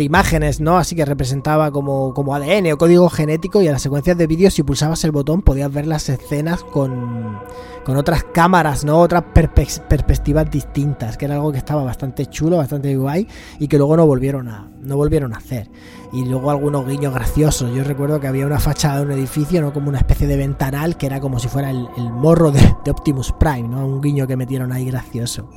imágenes, 0.04 0.60
¿no? 0.60 0.78
Así 0.78 0.96
que 0.96 1.06
representaba 1.06 1.72
como, 1.72 2.14
como 2.14 2.36
ADN 2.36 2.72
o 2.74 2.78
código 2.78 3.10
genético 3.10 3.62
y 3.62 3.68
en 3.68 3.74
las 3.74 3.82
secuencias 3.82 4.18
de 4.18 4.28
vídeo 4.28 4.52
si 4.52 4.64
pulsabas 4.64 5.04
el 5.04 5.12
botón 5.12 5.42
podías 5.42 5.72
ver 5.72 5.88
las 5.88 6.10
escenas 6.10 6.64
con, 6.64 7.40
con 7.84 7.98
otras 7.98 8.24
cámaras, 8.24 8.84
¿no? 8.84 9.00
Otras 9.00 9.24
perspectivas 9.34 10.50
distintas, 10.52 11.18
que 11.18 11.26
era 11.26 11.36
algo 11.36 11.52
que 11.52 11.58
estaba 11.58 11.84
bastante 11.84 12.26
chulo, 12.26 12.58
bastante 12.58 12.96
guay 12.96 13.28
y 13.60 13.68
que 13.68 13.78
luego 13.78 13.96
no 13.96 14.06
volvieron 14.06 14.48
a, 14.50 14.70
no 14.82 14.98
volvieron 14.98 15.34
a 15.34 15.38
hacer. 15.38 15.70
Y 16.12 16.26
luego 16.26 16.52
algunos 16.52 16.88
guiños 16.88 17.14
graciosos. 17.14 17.74
Yo 17.76 17.84
recuerdo 17.84 18.20
que 18.20 18.28
había 18.28 18.46
una 18.46 18.60
fachada 18.60 19.00
de 19.00 19.06
un 19.06 19.12
edificio, 19.12 19.62
¿no? 19.62 19.74
Como 19.74 19.90
una 19.90 20.00
especie 20.00 20.28
de 20.28 20.38
ventanal 20.38 20.98
que 20.98 21.06
era 21.06 21.20
como 21.20 21.40
si 21.40 21.48
fuera 21.48 21.70
el, 21.70 21.88
morro 22.12 22.52
de, 22.52 22.62
de 22.86 22.92
Optimus 22.92 23.34
Prime, 23.40 23.68
¿no? 23.68 23.86
Un 23.86 24.02
guiño 24.02 24.28
que 24.28 24.36
metieron 24.36 24.72
ahí 24.72 24.86
gracioso. 24.86 25.50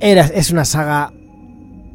Era, 0.00 0.26
es 0.26 0.50
una 0.50 0.64
saga 0.64 1.12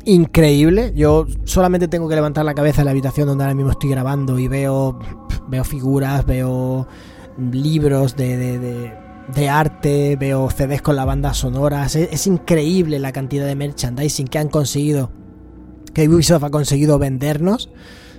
increíble. 0.05 0.93
Yo 0.95 1.27
solamente 1.43 1.87
tengo 1.87 2.07
que 2.07 2.15
levantar 2.15 2.45
la 2.45 2.53
cabeza 2.53 2.81
en 2.81 2.85
la 2.85 2.91
habitación 2.91 3.27
donde 3.27 3.43
ahora 3.43 3.55
mismo 3.55 3.71
estoy 3.71 3.89
grabando 3.89 4.39
y 4.39 4.47
veo, 4.47 4.99
veo 5.47 5.63
figuras, 5.63 6.25
veo 6.25 6.87
libros 7.51 8.15
de, 8.15 8.91
de, 9.33 9.49
arte, 9.49 10.15
veo 10.17 10.49
CDs 10.49 10.81
con 10.81 10.95
la 10.95 11.05
banda 11.05 11.33
sonoras. 11.33 11.95
Es, 11.95 12.27
increíble 12.27 12.99
la 12.99 13.11
cantidad 13.11 13.45
de 13.45 13.55
merchandising 13.55 14.27
que 14.27 14.37
han 14.37 14.49
conseguido, 14.49 15.11
que 15.93 16.07
Ubisoft 16.07 16.43
ha 16.43 16.51
conseguido 16.51 16.99
vendernos 16.99 17.69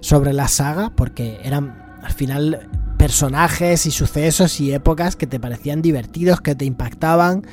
sobre 0.01 0.33
la 0.33 0.49
saga, 0.49 0.93
porque 0.95 1.39
eran 1.43 1.97
al 2.03 2.13
final 2.13 2.69
personajes 2.99 3.87
y 3.87 3.91
sucesos 3.91 4.61
y 4.61 4.73
épocas 4.73 5.17
que 5.17 5.27
te 5.27 5.41
parecían 5.41 5.83
divertidos, 5.83 6.41
que 6.41 6.55
te 6.55 6.65
impactaban. 6.65 7.47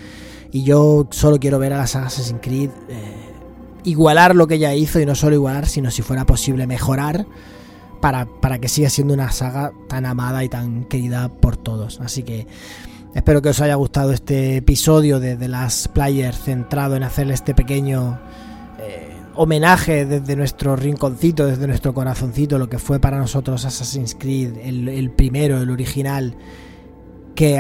Y 0.52 0.63
yo 0.63 1.08
solo 1.12 1.39
quiero 1.39 1.58
ver 1.58 1.74
a 1.74 1.78
las 1.78 1.96
Assassin's 1.96 2.39
Creed. 2.41 2.69
Eh, 2.89 3.22
igualar 3.84 4.36
lo 4.36 4.48
que 4.48 4.56
ella 4.56 4.74
hizo 4.74 5.00
y 5.00 5.06
no 5.06 5.15
solo 5.15 5.36
igualar, 5.36 5.67
sino 5.67 5.91
si 5.91 6.02
fuera 6.02 6.26
posible 6.26 6.67
mejorar 6.67 7.26
para, 8.02 8.26
para 8.26 8.60
que 8.60 8.67
siga 8.67 8.89
siendo 8.89 9.13
una 9.13 9.32
saga 9.32 9.72
tan 9.88 10.06
amada 10.06 10.43
y 10.43 10.50
tan 10.50 10.86
querida 10.86 11.30
por 11.30 11.58
todos. 11.58 12.00
Así 12.02 12.24
que 12.24 12.48
espero 13.13 13.41
que 13.41 13.50
os 13.50 13.62
haya 13.62 13.76
gustado 13.76 14.12
este 14.12 14.58
episodio 14.58 15.19
de, 15.19 15.36
The 15.36 15.48
las 15.48 15.88
Players 15.88 16.38
centrado 16.39 16.96
en 16.96 17.04
hacerle 17.04 17.34
este 17.34 17.54
pequeño 17.54 18.19
eh, 18.80 19.13
homenaje 19.36 20.06
desde 20.06 20.36
nuestro 20.36 20.76
rinconcito, 20.76 21.46
desde 21.46 21.67
nuestro 21.67 21.93
corazoncito, 21.93 22.58
lo 22.58 22.69
que 22.69 22.80
fue 22.80 23.00
para 23.00 23.17
nosotros 23.17 23.65
Assassin's 23.65 24.15
Creed, 24.15 24.58
el 24.58 25.12
primero, 25.12 25.62
el 25.62 25.69
original, 25.69 26.36
que 27.36 27.60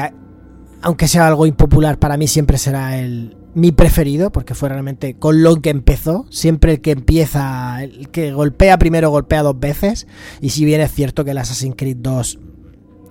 aunque 0.81 1.07
sea 1.07 1.27
algo 1.27 1.45
impopular, 1.45 1.97
para 1.97 2.17
mí 2.17 2.27
siempre 2.27 2.57
será 2.57 2.99
el, 2.99 3.37
mi 3.55 3.71
preferido, 3.71 4.31
porque 4.31 4.55
fue 4.55 4.69
realmente 4.69 5.15
con 5.15 5.43
lo 5.43 5.61
que 5.61 5.69
empezó. 5.69 6.25
Siempre 6.29 6.73
el 6.73 6.81
que 6.81 6.91
empieza, 6.91 7.83
el 7.83 8.09
que 8.09 8.31
golpea 8.31 8.77
primero, 8.77 9.09
golpea 9.09 9.43
dos 9.43 9.59
veces. 9.59 10.07
Y 10.41 10.49
si 10.49 10.65
bien 10.65 10.81
es 10.81 10.91
cierto 10.91 11.23
que 11.23 11.31
el 11.31 11.37
Assassin's 11.37 11.75
Creed 11.77 11.97
2 11.97 12.39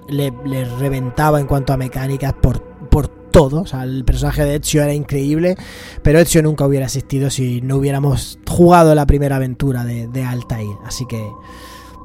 le, 0.08 0.32
reventaba 0.78 1.40
en 1.40 1.46
cuanto 1.46 1.72
a 1.72 1.76
mecánicas 1.76 2.32
por, 2.34 2.62
por 2.88 3.08
todo. 3.08 3.62
O 3.62 3.66
sea, 3.66 3.84
el 3.84 4.04
personaje 4.04 4.44
de 4.44 4.56
Ezio 4.56 4.82
era 4.82 4.94
increíble, 4.94 5.56
pero 6.02 6.18
Ezio 6.18 6.42
nunca 6.42 6.66
hubiera 6.66 6.86
existido 6.86 7.30
si 7.30 7.60
no 7.62 7.76
hubiéramos 7.76 8.38
jugado 8.46 8.94
la 8.94 9.06
primera 9.06 9.36
aventura 9.36 9.84
de, 9.84 10.08
de 10.08 10.24
Altair. 10.24 10.76
Así 10.84 11.06
que 11.06 11.22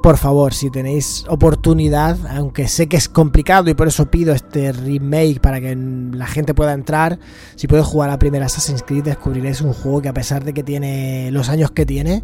por 0.08 0.16
favor, 0.16 0.54
si 0.54 0.70
tenéis 0.70 1.26
oportunidad, 1.28 2.16
aunque 2.34 2.66
sé 2.66 2.86
que 2.86 2.96
es 2.96 3.10
complicado 3.10 3.68
y 3.68 3.74
por 3.74 3.88
eso 3.88 4.10
pido 4.10 4.32
este 4.32 4.72
remake 4.72 5.38
para 5.38 5.60
que 5.60 5.76
la 5.76 6.26
gente 6.26 6.54
pueda 6.54 6.72
entrar, 6.72 7.18
si 7.56 7.66
puedes 7.66 7.84
jugar 7.84 8.08
a 8.08 8.18
primera 8.18 8.46
Assassin's 8.46 8.82
Creed 8.82 9.04
descubriréis 9.04 9.60
un 9.60 9.74
juego 9.74 10.00
que 10.00 10.08
a 10.08 10.14
pesar 10.14 10.46
de 10.46 10.54
que 10.54 10.62
tiene 10.62 11.30
los 11.30 11.50
años 11.50 11.72
que 11.72 11.84
tiene, 11.84 12.22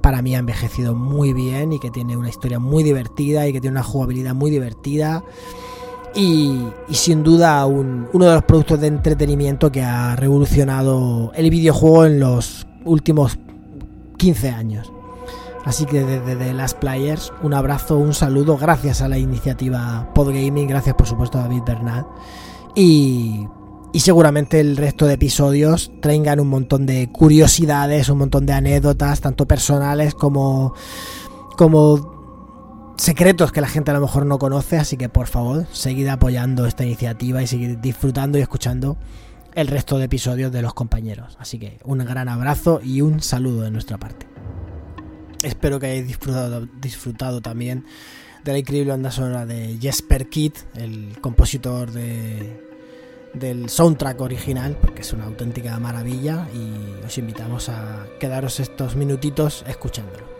para 0.00 0.22
mí 0.22 0.34
ha 0.34 0.38
envejecido 0.38 0.94
muy 0.94 1.34
bien 1.34 1.74
y 1.74 1.78
que 1.78 1.90
tiene 1.90 2.16
una 2.16 2.30
historia 2.30 2.58
muy 2.58 2.82
divertida 2.82 3.46
y 3.46 3.52
que 3.52 3.60
tiene 3.60 3.74
una 3.74 3.84
jugabilidad 3.84 4.34
muy 4.34 4.50
divertida. 4.50 5.22
Y, 6.14 6.62
sin 6.90 7.22
duda 7.22 7.66
un, 7.66 8.08
uno 8.14 8.24
de 8.24 8.32
los 8.32 8.44
productos 8.44 8.80
de 8.80 8.86
entretenimiento 8.86 9.70
que 9.70 9.82
ha 9.82 10.16
revolucionado 10.16 11.32
el 11.34 11.50
videojuego 11.50 12.06
en 12.06 12.18
los 12.18 12.66
últimos 12.86 13.38
15 14.16 14.48
años. 14.48 14.90
Así 15.66 15.84
que 15.84 16.04
desde 16.04 16.36
The 16.36 16.54
Last 16.54 16.78
Players, 16.78 17.32
un 17.42 17.52
abrazo, 17.52 17.98
un 17.98 18.14
saludo, 18.14 18.56
gracias 18.56 19.02
a 19.02 19.08
la 19.08 19.18
iniciativa 19.18 20.08
Podgaming, 20.14 20.68
gracias 20.68 20.94
por 20.94 21.08
supuesto 21.08 21.38
a 21.38 21.42
David 21.42 21.62
Bernal. 21.66 22.06
Y, 22.76 23.48
y 23.92 24.00
seguramente 24.00 24.60
el 24.60 24.76
resto 24.76 25.06
de 25.06 25.14
episodios 25.14 25.90
traigan 26.00 26.38
un 26.38 26.46
montón 26.46 26.86
de 26.86 27.10
curiosidades, 27.10 28.08
un 28.08 28.18
montón 28.18 28.46
de 28.46 28.52
anécdotas, 28.52 29.20
tanto 29.20 29.48
personales 29.48 30.14
como, 30.14 30.72
como 31.56 32.94
secretos 32.96 33.50
que 33.50 33.60
la 33.60 33.66
gente 33.66 33.90
a 33.90 33.94
lo 33.94 34.02
mejor 34.02 34.24
no 34.24 34.38
conoce. 34.38 34.76
Así 34.76 34.96
que 34.96 35.08
por 35.08 35.26
favor, 35.26 35.66
seguid 35.72 36.06
apoyando 36.06 36.66
esta 36.66 36.84
iniciativa 36.84 37.42
y 37.42 37.48
seguid 37.48 37.78
disfrutando 37.78 38.38
y 38.38 38.40
escuchando 38.40 38.98
el 39.56 39.66
resto 39.66 39.98
de 39.98 40.04
episodios 40.04 40.52
de 40.52 40.62
los 40.62 40.74
compañeros. 40.74 41.36
Así 41.40 41.58
que 41.58 41.80
un 41.82 41.98
gran 41.98 42.28
abrazo 42.28 42.80
y 42.84 43.00
un 43.00 43.20
saludo 43.20 43.62
de 43.62 43.72
nuestra 43.72 43.98
parte. 43.98 44.35
Espero 45.42 45.78
que 45.78 45.86
hayáis 45.86 46.06
disfrutado, 46.80 47.40
también 47.40 47.84
de 48.44 48.52
la 48.52 48.58
increíble 48.58 48.90
banda 48.90 49.10
sonora 49.10 49.46
de 49.46 49.78
Jesper 49.80 50.28
Kidd, 50.28 50.52
el 50.74 51.18
compositor 51.20 51.90
de, 51.90 52.60
del 53.34 53.68
soundtrack 53.68 54.20
original, 54.20 54.76
porque 54.80 55.02
es 55.02 55.12
una 55.12 55.24
auténtica 55.24 55.78
maravilla 55.78 56.48
y 56.54 57.04
os 57.04 57.18
invitamos 57.18 57.68
a 57.68 58.06
quedaros 58.20 58.60
estos 58.60 58.96
minutitos 58.96 59.64
escuchándolo. 59.66 60.35